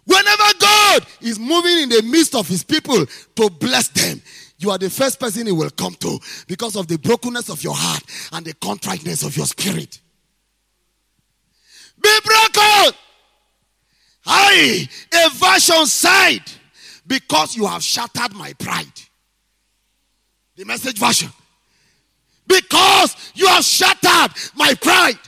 [0.07, 4.21] Whenever God is moving in the midst of His people to bless them,
[4.59, 7.75] you are the first person He will come to because of the brokenness of your
[7.75, 10.01] heart and the contriteness of your spirit.
[12.01, 12.99] Be broken.
[14.27, 16.43] I, a version side
[17.07, 18.93] because you have shattered my pride.
[20.57, 21.31] The message version.
[22.47, 25.19] Because you have shattered my pride.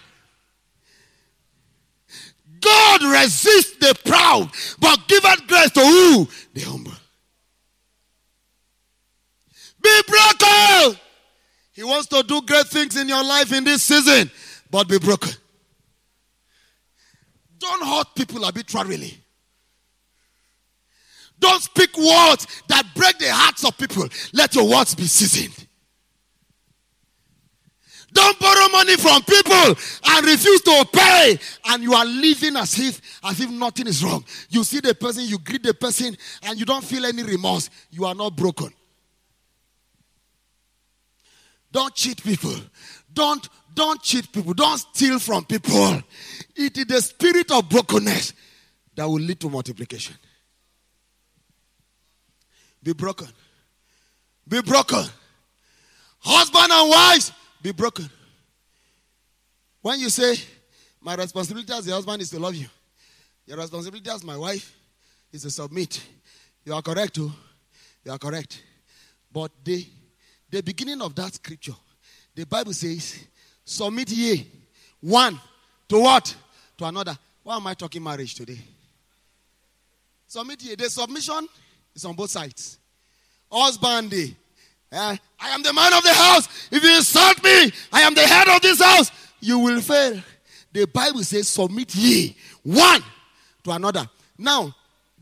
[2.60, 6.28] God resists the proud, but giveth grace to who?
[6.54, 6.92] The humble.
[9.82, 11.00] Be broken.
[11.72, 14.30] He wants to do great things in your life in this season,
[14.70, 15.32] but be broken.
[17.58, 19.18] Don't hurt people arbitrarily.
[21.38, 24.06] Don't speak words that break the hearts of people.
[24.32, 25.66] Let your words be seasoned.
[28.12, 29.74] Don't borrow money from people
[30.06, 31.38] and refuse to pay.
[31.66, 34.24] And you are living as if as if nothing is wrong.
[34.48, 37.68] You see the person, you greet the person, and you don't feel any remorse.
[37.90, 38.72] You are not broken.
[41.70, 42.54] Don't cheat people.
[43.12, 44.54] Don't don't cheat people.
[44.54, 46.02] Don't steal from people.
[46.54, 48.32] It is the spirit of brokenness
[48.94, 50.16] that will lead to multiplication.
[52.86, 53.26] Be broken.
[54.46, 55.04] Be broken.
[56.20, 58.08] Husband and wives, be broken.
[59.82, 60.36] When you say,
[61.00, 62.68] My responsibility as a husband is to love you,
[63.44, 64.72] your responsibility as my wife
[65.32, 66.00] is to submit.
[66.64, 67.32] You are correct, too.
[68.04, 68.62] You are correct.
[69.32, 69.84] But the,
[70.48, 71.74] the beginning of that scripture,
[72.36, 73.26] the Bible says,
[73.64, 74.46] Submit ye
[75.00, 75.40] one
[75.88, 76.36] to what?
[76.78, 77.18] To another.
[77.42, 78.60] Why am I talking marriage today?
[80.28, 80.76] Submit ye.
[80.76, 81.48] The submission
[81.96, 82.78] is on both sides.
[83.50, 84.12] Husband,
[84.92, 86.68] uh, I am the man of the house.
[86.70, 89.10] If you insult me, I am the head of this house.
[89.40, 90.20] You will fail.
[90.72, 93.02] The Bible says, Submit ye one
[93.64, 94.08] to another.
[94.38, 94.74] Now,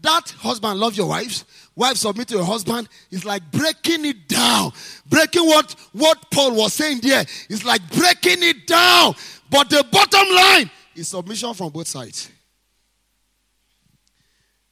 [0.02, 1.44] that husband love your wives
[1.76, 4.70] wife submit to your husband is like breaking it down
[5.06, 9.14] breaking what what paul was saying there is like breaking it down
[9.50, 12.30] but the bottom line is submission from both sides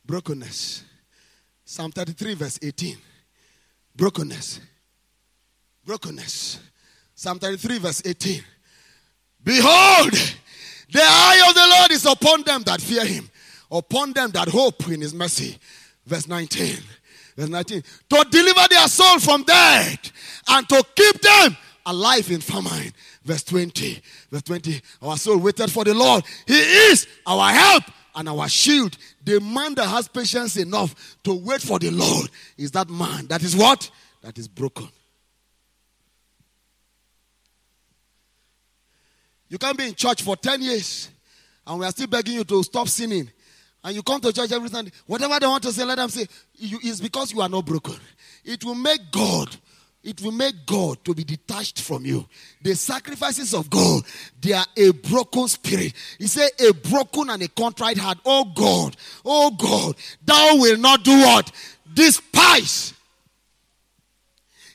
[0.05, 0.85] brokenness
[1.73, 2.97] psalm 33 verse 18
[3.97, 4.61] brokenness
[5.85, 6.61] brokenness
[7.15, 8.43] psalm 33 verse 18
[9.43, 10.13] behold
[10.93, 13.29] the eye of the lord is upon them that fear him
[13.73, 15.59] upon them that hope in his mercy.
[16.07, 16.77] Verse 19.
[17.37, 17.83] Verse 19.
[18.11, 20.13] To deliver their soul from death
[20.49, 21.57] and to keep them
[21.87, 22.93] alive in famine.
[23.25, 24.01] Verse 20.
[24.31, 24.81] Verse 20.
[25.01, 26.25] Our soul waited for the Lord.
[26.47, 27.85] He is our help
[28.15, 28.97] and our shield.
[29.25, 33.27] The man that has patience enough to wait for the Lord is that man.
[33.27, 33.91] That is what?
[34.23, 34.89] That is broken.
[39.49, 41.11] You can't be in church for 10 years
[41.67, 43.31] and we are still begging you to stop sinning
[43.85, 46.27] and you come to church every Sunday, whatever they want to say, let them say,
[46.55, 47.97] it's because you are not broken.
[48.45, 49.55] It will make God,
[50.05, 52.27] it will make God to be detached from you.
[52.61, 54.03] The sacrifices of God,
[54.41, 55.93] they are a broken spirit.
[56.19, 58.19] He said, a broken and a contrite heart.
[58.25, 59.95] Oh God, oh God,
[60.25, 61.53] thou will not do what?
[61.95, 62.95] Despise.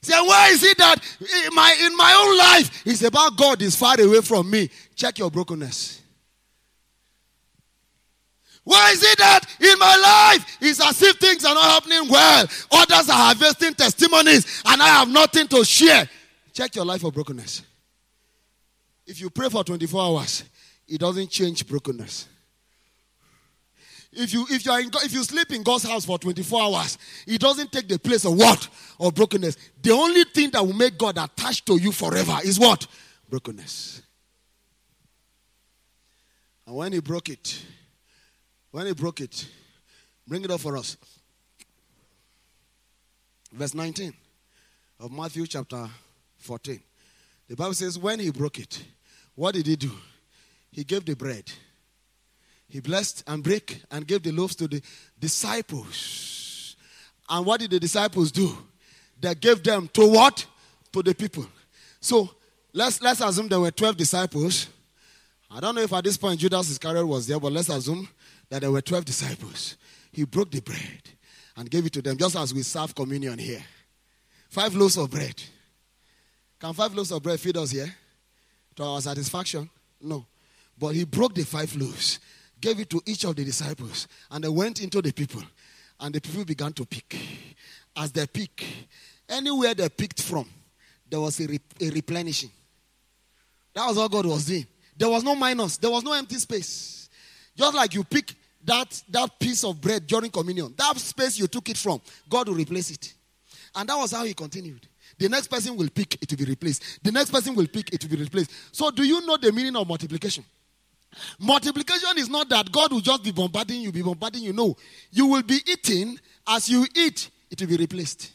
[0.02, 3.62] He said, why is it that in my, in my own life, it's about God
[3.62, 4.70] is far away from me?
[4.96, 6.02] Check your brokenness.
[8.68, 12.46] Why is it that in my life it's as if things are not happening well?
[12.70, 16.10] Others are harvesting testimonies and I have nothing to share.
[16.52, 17.62] Check your life for brokenness.
[19.06, 20.44] If you pray for 24 hours,
[20.86, 22.28] it doesn't change brokenness.
[24.12, 26.98] If you if you are in, if you sleep in God's house for 24 hours,
[27.26, 28.68] it doesn't take the place of what?
[29.00, 29.56] Of brokenness.
[29.82, 32.86] The only thing that will make God attached to you forever is what?
[33.30, 34.02] Brokenness.
[36.66, 37.64] And when he broke it,
[38.72, 39.48] when he broke it,
[40.28, 40.98] bring it up for us.
[43.52, 44.14] Verse 19
[45.00, 45.88] of Matthew chapter
[46.38, 46.80] 14.
[47.48, 48.84] The Bible says, when he broke it,
[49.36, 49.92] what did he do?
[50.72, 51.50] He gave the bread.
[52.68, 54.82] He blessed and break and gave the loaves to the
[55.20, 56.76] disciples.
[57.30, 58.58] And what did the disciples do?
[59.20, 60.46] They gave them to what?
[60.92, 61.46] To the people.
[62.00, 62.30] So
[62.74, 64.68] let's let's assume there were 12 disciples.
[65.50, 68.08] I don't know if at this point Judas Iscariot was there, but let's assume
[68.50, 69.78] that there were 12 disciples.
[70.12, 71.02] He broke the bread
[71.56, 73.64] and gave it to them, just as we serve communion here.
[74.50, 75.42] Five loaves of bread.
[76.60, 77.94] Can five loaves of bread feed us here?
[78.76, 79.70] To our satisfaction?
[80.02, 80.26] No.
[80.78, 82.20] But he broke the five loaves,
[82.62, 85.42] gave it to each of the disciples, and they went into the people.
[86.00, 87.18] And the people began to pick.
[87.96, 88.64] As they pick,
[89.28, 90.48] anywhere they picked from,
[91.10, 92.52] there was a, re- a replenishing.
[93.74, 94.68] That was what God was doing.
[94.96, 97.07] There was no minus, there was no empty space.
[97.58, 101.70] Just like you pick that, that piece of bread during communion, that space you took
[101.70, 103.14] it from, God will replace it.
[103.76, 104.88] And that was how he continued.
[105.18, 107.04] The next person will pick, it will be replaced.
[107.04, 108.52] The next person will pick, it will be replaced.
[108.72, 110.44] So, do you know the meaning of multiplication?
[111.40, 114.54] Multiplication is not that God will just be bombarding you, be bombarding you.
[114.54, 114.76] No.
[115.12, 118.32] You will be eating, as you eat, it will be replaced.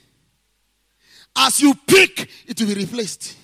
[1.36, 3.36] As you pick, it will be replaced.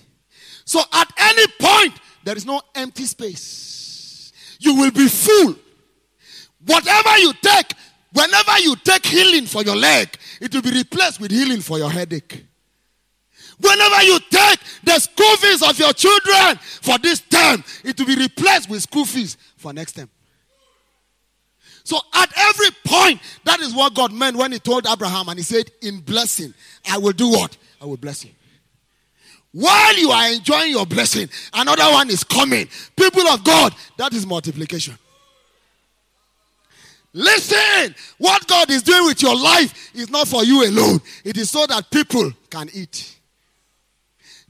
[0.65, 1.93] So, at any point,
[2.23, 4.33] there is no empty space.
[4.59, 5.55] You will be full
[6.65, 7.73] Whatever you take,
[8.13, 10.09] whenever you take healing for your leg,
[10.41, 12.45] it will be replaced with healing for your headache.
[13.61, 18.15] Whenever you take the school fees of your children for this term, it will be
[18.15, 20.09] replaced with school fees for next term.
[21.83, 25.43] So at every point, that is what God meant when He told Abraham and He
[25.43, 26.53] said, In blessing,
[26.89, 27.57] I will do what?
[27.81, 28.31] I will bless you.
[29.51, 32.67] While you are enjoying your blessing, another one is coming.
[32.95, 34.97] People of God, that is multiplication.
[37.13, 41.49] Listen, what God is doing with your life is not for you alone, it is
[41.49, 43.15] so that people can eat.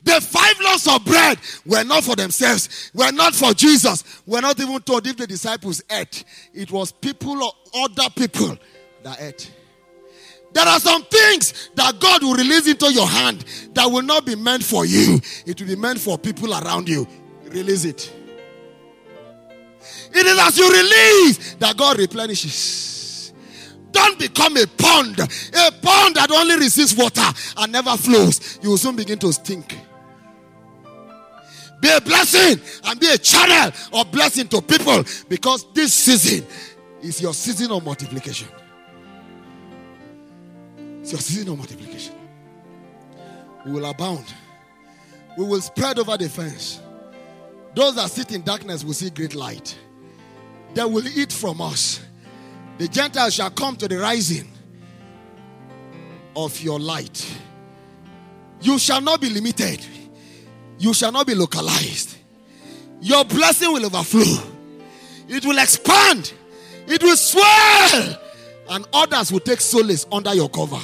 [0.04, 4.60] The five loaves of bread were not for themselves, were not for Jesus, were not
[4.60, 6.24] even told if the disciples ate.
[6.54, 8.58] It was people or other people
[9.04, 9.52] that ate.
[10.52, 14.36] There are some things that God will release into your hand that will not be
[14.36, 17.08] meant for you, it will be meant for people around you.
[17.46, 18.14] Release it.
[20.14, 23.34] It is as you release that God replenishes.
[23.92, 27.26] Don't become a pond, a pond that only receives water
[27.58, 28.60] and never flows.
[28.62, 29.76] You will soon begin to stink.
[31.82, 36.46] Be a blessing and be a channel of blessing to people because this season
[37.02, 38.50] is your season of multiplication.
[41.02, 42.16] It's your season of multiplication.
[43.66, 44.26] We will abound.
[45.38, 46.82] We will spread over the fence.
[47.76, 49.78] Those that sit in darkness will see great light.
[50.74, 52.02] They will eat from us.
[52.78, 54.50] The Gentiles shall come to the rising
[56.36, 57.26] of your light.
[58.62, 59.86] You shall not be limited.
[60.78, 62.18] You shall not be localized.
[63.02, 64.52] Your blessing will overflow.
[65.28, 66.34] It will expand.
[66.88, 68.20] It will swell.
[68.70, 70.80] And others will take solace under your cover.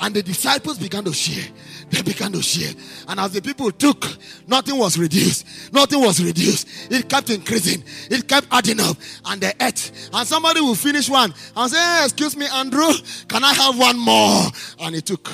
[0.00, 1.48] And the disciples began to share.
[1.92, 2.72] They began to share.
[3.06, 4.06] And as the people took,
[4.48, 5.46] nothing was reduced.
[5.74, 6.66] Nothing was reduced.
[6.90, 7.84] It kept increasing.
[8.10, 8.96] It kept adding up.
[9.26, 9.92] And they ate.
[10.10, 12.90] And somebody will finish one and say, hey, Excuse me, Andrew,
[13.28, 14.44] can I have one more?
[14.80, 15.30] And he took.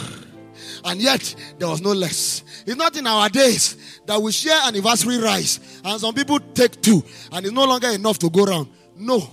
[0.84, 2.42] And yet, there was no less.
[2.66, 5.80] It's not in our days that we share anniversary rice.
[5.84, 7.04] And some people take two.
[7.30, 8.68] And it's no longer enough to go around.
[8.96, 9.30] No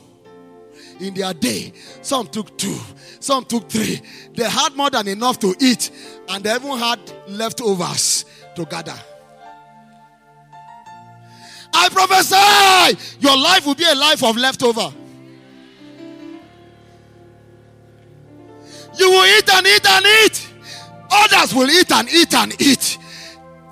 [0.99, 1.73] in their day.
[2.01, 2.77] Some took two,
[3.19, 4.01] some took three.
[4.33, 5.91] They had more than enough to eat,
[6.29, 8.99] and they even had leftovers to gather.
[11.73, 14.93] I prophesy your life will be a life of leftover.
[18.97, 20.47] You will eat and eat and eat.
[21.11, 22.97] Others will eat and eat and eat.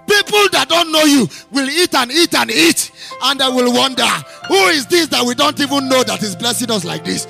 [0.05, 2.91] People that don't know you will eat and eat and eat,
[3.23, 4.03] and they will wonder,
[4.47, 7.27] who is this that we don't even know that is blessing us like this?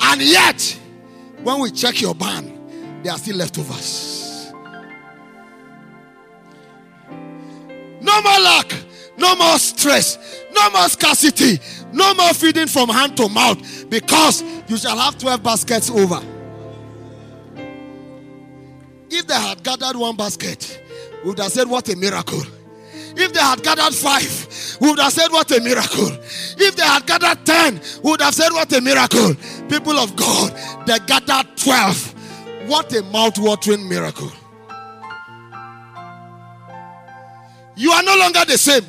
[0.00, 0.78] And yet,
[1.42, 4.52] when we check your barn, there are still leftovers.
[8.00, 8.74] No more lack,
[9.16, 11.58] no more stress, no more scarcity,
[11.92, 16.20] no more feeding from hand to mouth, because you shall have 12 baskets over.
[19.10, 20.82] If they had gathered one basket,
[21.22, 22.42] we would have said, What a miracle.
[23.16, 26.08] If they had gathered five, we would have said, What a miracle.
[26.58, 29.34] If they had gathered ten, we would have said, What a miracle.
[29.68, 30.52] People of God,
[30.86, 32.68] they gathered 12.
[32.68, 34.30] What a mouth watering miracle.
[37.76, 38.84] You are no longer the same.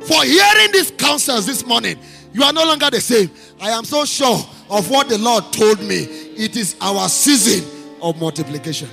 [0.00, 1.98] For hearing these counsels this morning,
[2.32, 3.30] you are no longer the same.
[3.60, 4.38] I am so sure
[4.70, 6.04] of what the Lord told me.
[6.36, 7.66] It is our season
[8.02, 8.88] of multiplication.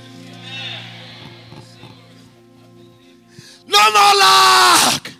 [3.66, 5.12] No more lack.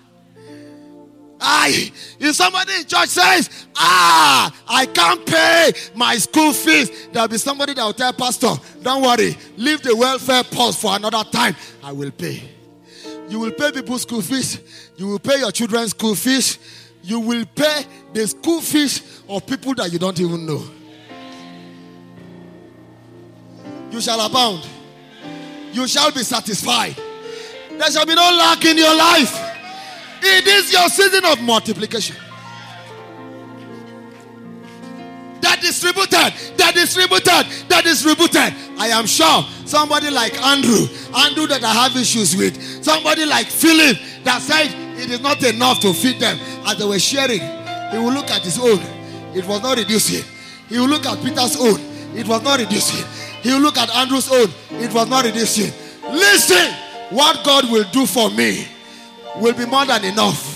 [1.46, 7.36] I, if somebody in church says, Ah, I can't pay my school fees, there'll be
[7.36, 11.54] somebody that will tell Pastor, Don't worry, leave the welfare post for another time.
[11.82, 12.42] I will pay.
[13.28, 14.60] You will pay people's school fees,
[14.96, 16.58] you will pay your children's school fees,
[17.02, 20.64] you will pay the school fees of people that you don't even know.
[23.90, 24.66] You shall abound,
[25.72, 26.96] you shall be satisfied.
[27.78, 29.34] There shall be no lack in your life.
[30.22, 32.16] It is your season of multiplication.
[35.40, 38.54] That distributed, that distributed, that distributed.
[38.78, 43.98] I am sure somebody like Andrew, Andrew that I have issues with, somebody like Philip
[44.24, 47.40] that said it is not enough to feed them as they were sharing.
[47.92, 48.80] He will look at his own,
[49.36, 50.24] it was not reducing.
[50.68, 51.78] He will look at Peter's own,
[52.16, 53.04] it was not reducing.
[53.42, 54.48] He will look at Andrew's own,
[54.80, 55.70] it was not reducing.
[56.10, 56.72] Listen,
[57.10, 58.66] what God will do for me
[59.36, 60.50] will be more than enough.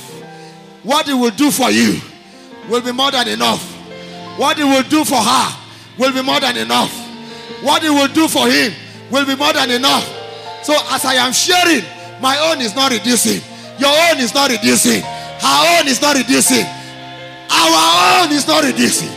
[0.82, 2.00] What He will do for you
[2.68, 3.62] will be more than enough.
[4.38, 5.56] What He will do for her
[5.98, 6.92] will be more than enough.
[7.62, 8.72] What He will do for him
[9.10, 10.04] will be more than enough.
[10.62, 11.84] So, as I am sharing,
[12.20, 13.40] my own is not reducing,
[13.78, 16.64] your own is not reducing, her own is not reducing,
[17.50, 19.08] our own is not reducing.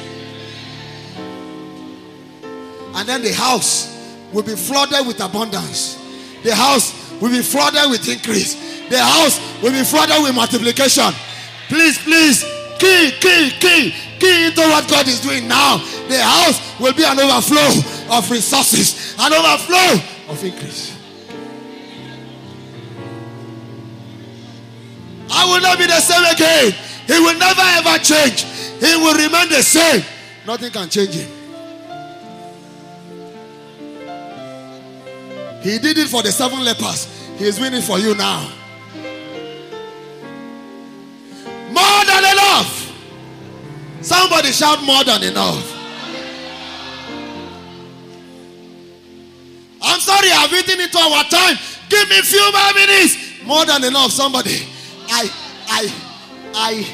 [2.93, 3.89] And then the house
[4.31, 5.97] will be flooded with abundance.
[6.43, 8.56] The house will be flooded with increase.
[8.89, 11.14] The house will be flooded with multiplication.
[11.69, 12.43] Please, please,
[12.80, 15.77] key, key, key, key into what God is doing now.
[16.10, 20.98] The house will be an overflow of resources, an overflow of increase.
[25.34, 26.73] I will not be the same again.
[27.07, 28.43] He will never ever change.
[28.81, 30.03] He will remain the same.
[30.45, 31.40] Nothing can change him.
[35.61, 37.05] He did it for the seven lepers.
[37.38, 38.49] He is winning for you now.
[41.69, 42.91] More than enough.
[44.01, 45.77] Somebody shout more than enough.
[49.83, 51.57] I'm sorry, I've eaten into our time.
[51.89, 53.43] Give me a few more minutes.
[53.43, 54.11] More than enough.
[54.11, 54.67] Somebody.
[55.09, 55.29] I,
[55.67, 55.93] I,
[56.55, 56.88] I,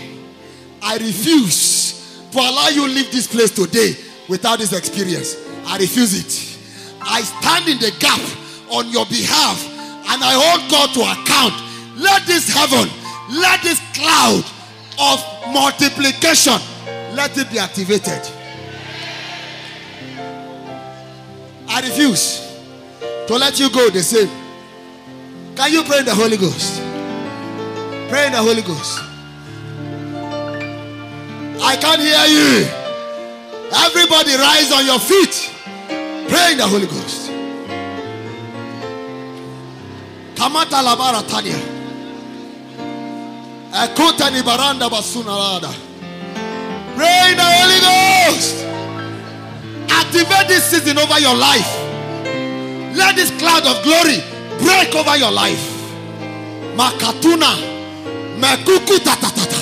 [0.82, 3.96] I refuse to allow you leave this place today
[4.28, 5.38] without this experience.
[5.66, 6.60] I refuse it.
[7.02, 8.20] I stand in the gap
[8.70, 9.64] on your behalf
[10.10, 11.54] and I hold God to account.
[11.98, 12.88] Let this heaven,
[13.30, 14.44] let this cloud
[15.00, 16.60] of multiplication,
[17.16, 18.22] let it be activated.
[21.70, 22.42] I refuse
[23.28, 24.30] to let you go the same.
[25.56, 26.82] Can you pray in the Holy Ghost?
[28.10, 29.04] Pray in the Holy Ghost.
[31.62, 32.68] I can't hear you.
[33.74, 35.52] Everybody rise on your feet.
[36.30, 37.37] Pray in the Holy Ghost.
[40.38, 41.58] Kamata labara tania.
[43.84, 45.74] Ekuta ni baranda basuna lada.
[46.96, 48.56] Pray in the Holy Ghost.
[49.90, 51.68] Activate this season over your life.
[52.96, 54.24] Let this cloud of glory
[54.60, 55.64] break over your life.
[56.76, 57.52] Makatuna.
[58.40, 59.58] Mekuku tatatata.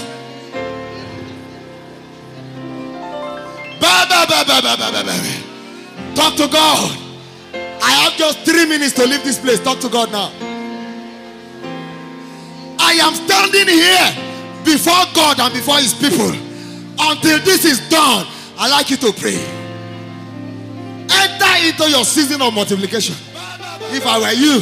[3.80, 5.14] Ba, ba, ba, ba, ba, ba.
[6.15, 6.97] Talk to God.
[7.81, 9.60] I have just three minutes to leave this place.
[9.60, 10.31] Talk to God now.
[12.80, 14.07] I am standing here
[14.64, 16.31] before God and before His people.
[16.97, 18.26] Until this is done,
[18.57, 19.35] I like you to pray.
[21.11, 23.15] Enter into your season of multiplication.
[23.91, 24.61] If I were you,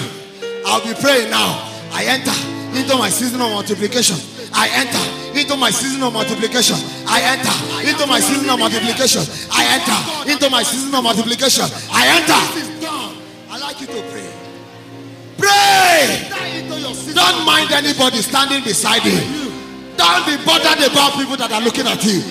[0.65, 1.69] I'll be praying now.
[1.91, 2.33] I enter
[2.77, 4.17] into my season of multiplication.
[4.53, 6.77] I enter into my season of multiplication.
[7.07, 9.21] I enter into my season of multiplication.
[9.51, 11.65] I enter into my season of multiplication.
[11.91, 12.89] I enter.
[13.49, 14.32] I like you to pray.
[15.43, 16.31] Pray.
[17.13, 19.19] Don't mind anybody standing beside you.
[19.99, 22.23] Don't be bothered about people that are looking at you.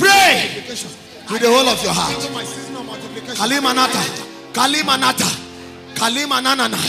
[0.00, 0.64] Pray
[1.30, 2.16] with the whole of your heart.
[3.36, 4.02] Kalimanata.
[4.52, 5.28] Kalimanata.
[5.94, 6.80] Kalimanana.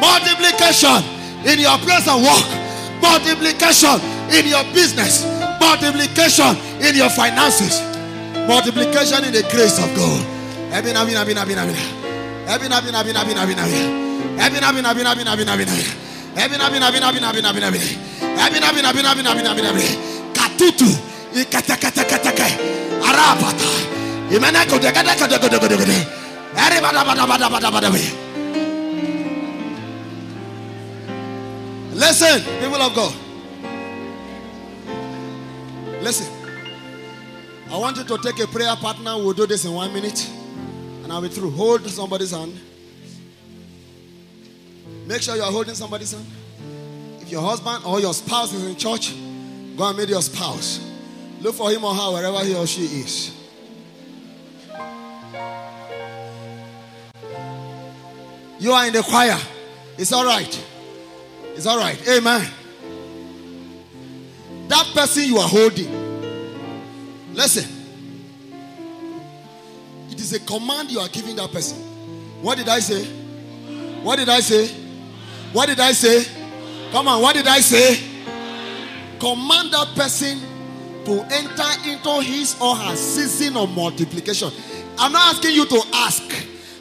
[0.00, 1.00] Multiplication
[1.46, 2.48] in your place of work.
[3.02, 4.00] Multiplication
[4.30, 5.24] in your business.
[5.60, 7.80] Multiplication in your finances.
[8.46, 10.26] Multiplication in the grace of God.
[10.72, 11.99] Ebin, abin, abin, abin, abin.
[12.50, 13.78] Ebin, abin, abin, abin, abin, abin.
[14.44, 15.68] Ebin, abin, abin, abin, abin, abin.
[16.36, 17.82] Ebin, abin, abin, abin, abin, abin, abin.
[18.44, 19.98] Ebin, abin, abin, abin, abin, abin, abin.
[20.34, 20.90] Katutu.
[21.32, 22.46] Ikata, kata, kata, kata.
[23.06, 23.70] Arapata.
[24.34, 25.96] Imene kode, kode, kode, kode, kode, kode.
[26.58, 28.30] Eri, bada, bada, bada, bada, bada, bada.
[31.94, 33.14] Listen, people of God.
[36.02, 36.26] Listen.
[37.70, 39.16] I want you to take a prayer partner.
[39.18, 40.39] We'll do this in one minute.
[41.10, 41.50] And I'll be through.
[41.50, 42.56] Hold somebody's hand.
[45.08, 46.24] Make sure you are holding somebody's hand.
[47.20, 49.12] If your husband or your spouse is in church,
[49.76, 50.78] go and meet your spouse.
[51.40, 53.36] Look for him or her wherever he or she is.
[58.60, 59.36] You are in the choir.
[59.98, 60.64] It's all right.
[61.56, 62.00] It's all right.
[62.08, 62.48] Amen.
[64.68, 67.79] That person you are holding, listen.
[70.20, 71.78] It is a command you are giving that person.
[72.42, 73.06] What did I say?
[74.04, 74.68] What did I say?
[75.54, 76.26] What did I say?
[76.92, 77.96] Come on, what did I say?
[79.18, 80.36] Command that person
[81.06, 84.50] to enter into his or her season of multiplication.
[84.98, 86.22] I'm not asking you to ask.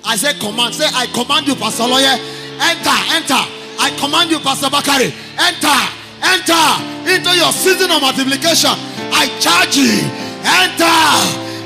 [0.04, 0.76] I said command.
[0.76, 2.20] Say, I command you, Pastor Lawyer.
[2.60, 3.40] Enter, enter.
[3.80, 5.16] I command you, Pastor Bakari.
[5.40, 5.80] Enter,
[6.28, 6.68] enter
[7.08, 8.76] into your season of multiplication.
[9.16, 9.96] I charge you.
[10.44, 11.00] Enter,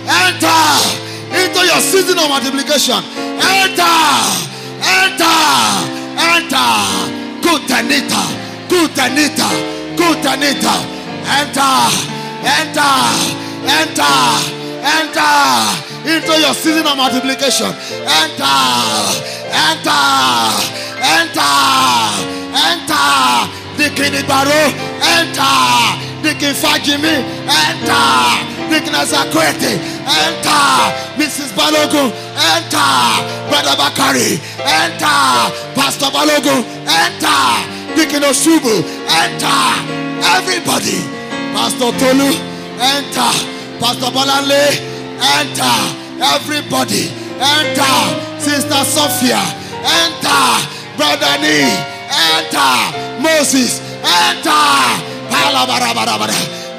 [0.06, 3.01] enter into your season of multiplication.
[3.41, 3.97] Enter,
[4.81, 5.39] enter,
[6.18, 6.69] enter.
[7.43, 8.23] Good Anita,
[8.69, 9.49] good Anita,
[9.97, 10.76] good Anita.
[11.23, 11.73] Enter,
[12.43, 12.93] enter,
[13.64, 14.15] enter,
[14.84, 15.34] enter
[16.05, 17.72] into your season of multiplication.
[18.03, 18.60] Enter,
[19.49, 20.03] enter,
[20.99, 21.55] enter,
[22.53, 23.49] enter.
[23.80, 24.64] Dikin Ibaro,
[25.01, 25.97] enter.
[26.23, 28.03] Dikin Fajimi, enter.
[28.69, 30.94] Dikin Azakwete, enter.
[31.18, 31.52] Mrs.
[31.56, 32.94] Balogun, enter.
[33.50, 35.52] Brother Bakari, enter.
[35.76, 37.46] Pastor Balogun, enter.
[37.96, 39.66] Dikin Oshubu, enter.
[40.36, 41.00] Everybody,
[41.54, 42.30] Pastor Tolu,
[42.80, 43.34] enter.
[43.80, 44.80] Pastor Balale,
[45.40, 46.04] enter.
[46.22, 49.42] Everybody, Enter, Sister Sophia.
[49.84, 50.46] Enter,
[50.96, 51.68] Brother Nee.
[52.08, 53.82] Enter, Moses.
[54.04, 55.04] Enter,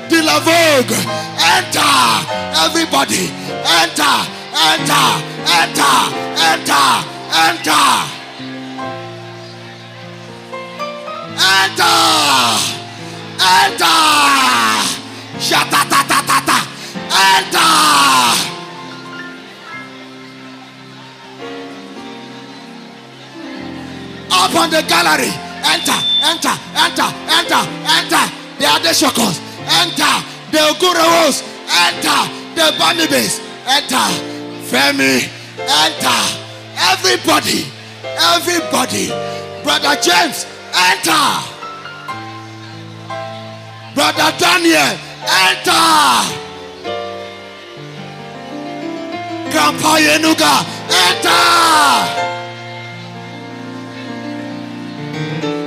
[0.09, 0.97] Dilla Vogue.
[1.55, 1.94] Enter,
[2.64, 3.31] everybody.
[3.81, 4.16] Enter,
[4.52, 5.06] enter,
[5.47, 5.97] enter,
[6.36, 8.14] enter, enter.
[11.36, 11.85] Enter!
[13.40, 13.86] Enter!
[15.39, 16.59] Shatatatata!
[17.10, 17.70] Enter!
[24.31, 25.32] Up on the gallery.
[25.64, 27.62] Enter, enter, enter, enter,
[27.97, 28.24] enter.
[28.59, 29.44] The Adeshokos.
[29.66, 30.15] Enter.
[30.51, 31.43] The Ogurawos.
[31.69, 32.20] Enter.
[32.55, 33.41] The Banibes.
[33.66, 34.09] Enter.
[34.69, 35.28] Femi.
[35.59, 36.23] Enter.
[36.77, 37.66] Everybody.
[38.05, 39.09] Everybody.
[39.62, 40.47] Brother James.
[40.74, 41.27] Enter.
[43.95, 44.99] Brother Daniel.
[45.24, 46.45] Enter.
[49.51, 50.55] Grandpa Yenuga.
[50.91, 52.24] Enter.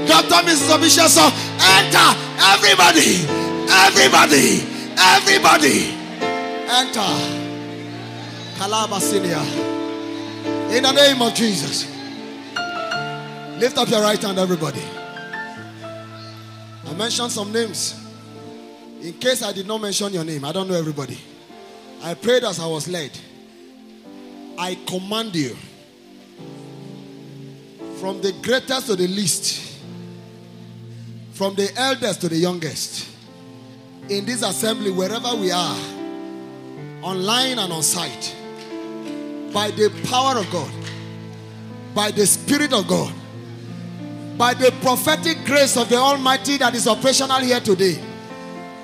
[0.08, 0.40] Dr.
[0.48, 0.70] Mrs.
[0.76, 1.26] Obishaso,
[1.60, 2.10] enter.
[2.54, 3.28] Everybody,
[3.70, 4.64] everybody,
[4.98, 5.94] everybody,
[6.70, 7.12] enter.
[8.58, 9.42] Kalabasinia.
[10.72, 11.86] In the name of Jesus.
[13.60, 14.84] Lift up your right hand, everybody.
[16.86, 17.96] I mentioned some names.
[19.02, 21.18] In case I did not mention your name, I don't know everybody.
[22.02, 23.12] I prayed as I was led.
[24.58, 25.56] I command you
[28.00, 29.68] from the greatest to the least
[31.38, 33.08] from the eldest to the youngest,
[34.10, 35.78] in this assembly, wherever we are,
[37.02, 38.36] online and on site,
[39.54, 40.72] by the power of God,
[41.94, 43.14] by the Spirit of God,
[44.38, 48.02] by the prophetic grace of the Almighty that is operational here today,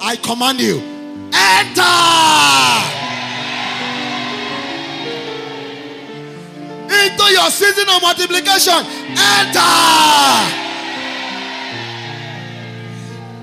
[0.02, 0.80] I command you,
[1.34, 3.04] enter
[7.06, 8.86] into your season of multiplication.
[9.16, 9.60] Enter.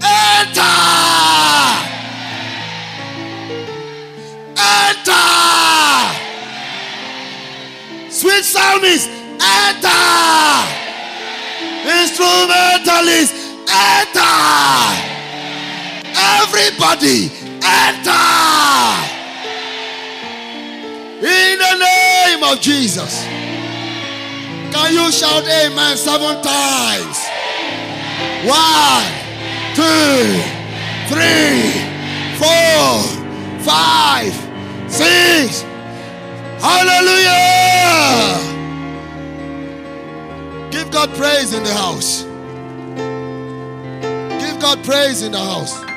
[0.02, 0.99] Enter!
[8.50, 9.08] Psalmist,
[9.38, 9.88] enter!
[11.86, 13.34] Instrumentalist,
[13.68, 14.36] enter!
[16.42, 17.30] Everybody,
[17.62, 18.26] enter!
[21.22, 23.24] In the name of Jesus.
[24.72, 27.18] Can you shout amen seven times?
[28.46, 29.20] One
[29.74, 30.42] two,
[31.08, 31.72] three,
[32.38, 33.02] four,
[33.62, 34.32] five,
[34.90, 35.69] six.
[36.62, 38.38] Hallelujah!
[40.70, 42.22] Give God praise in the house.
[44.40, 45.89] Give God praise in the house.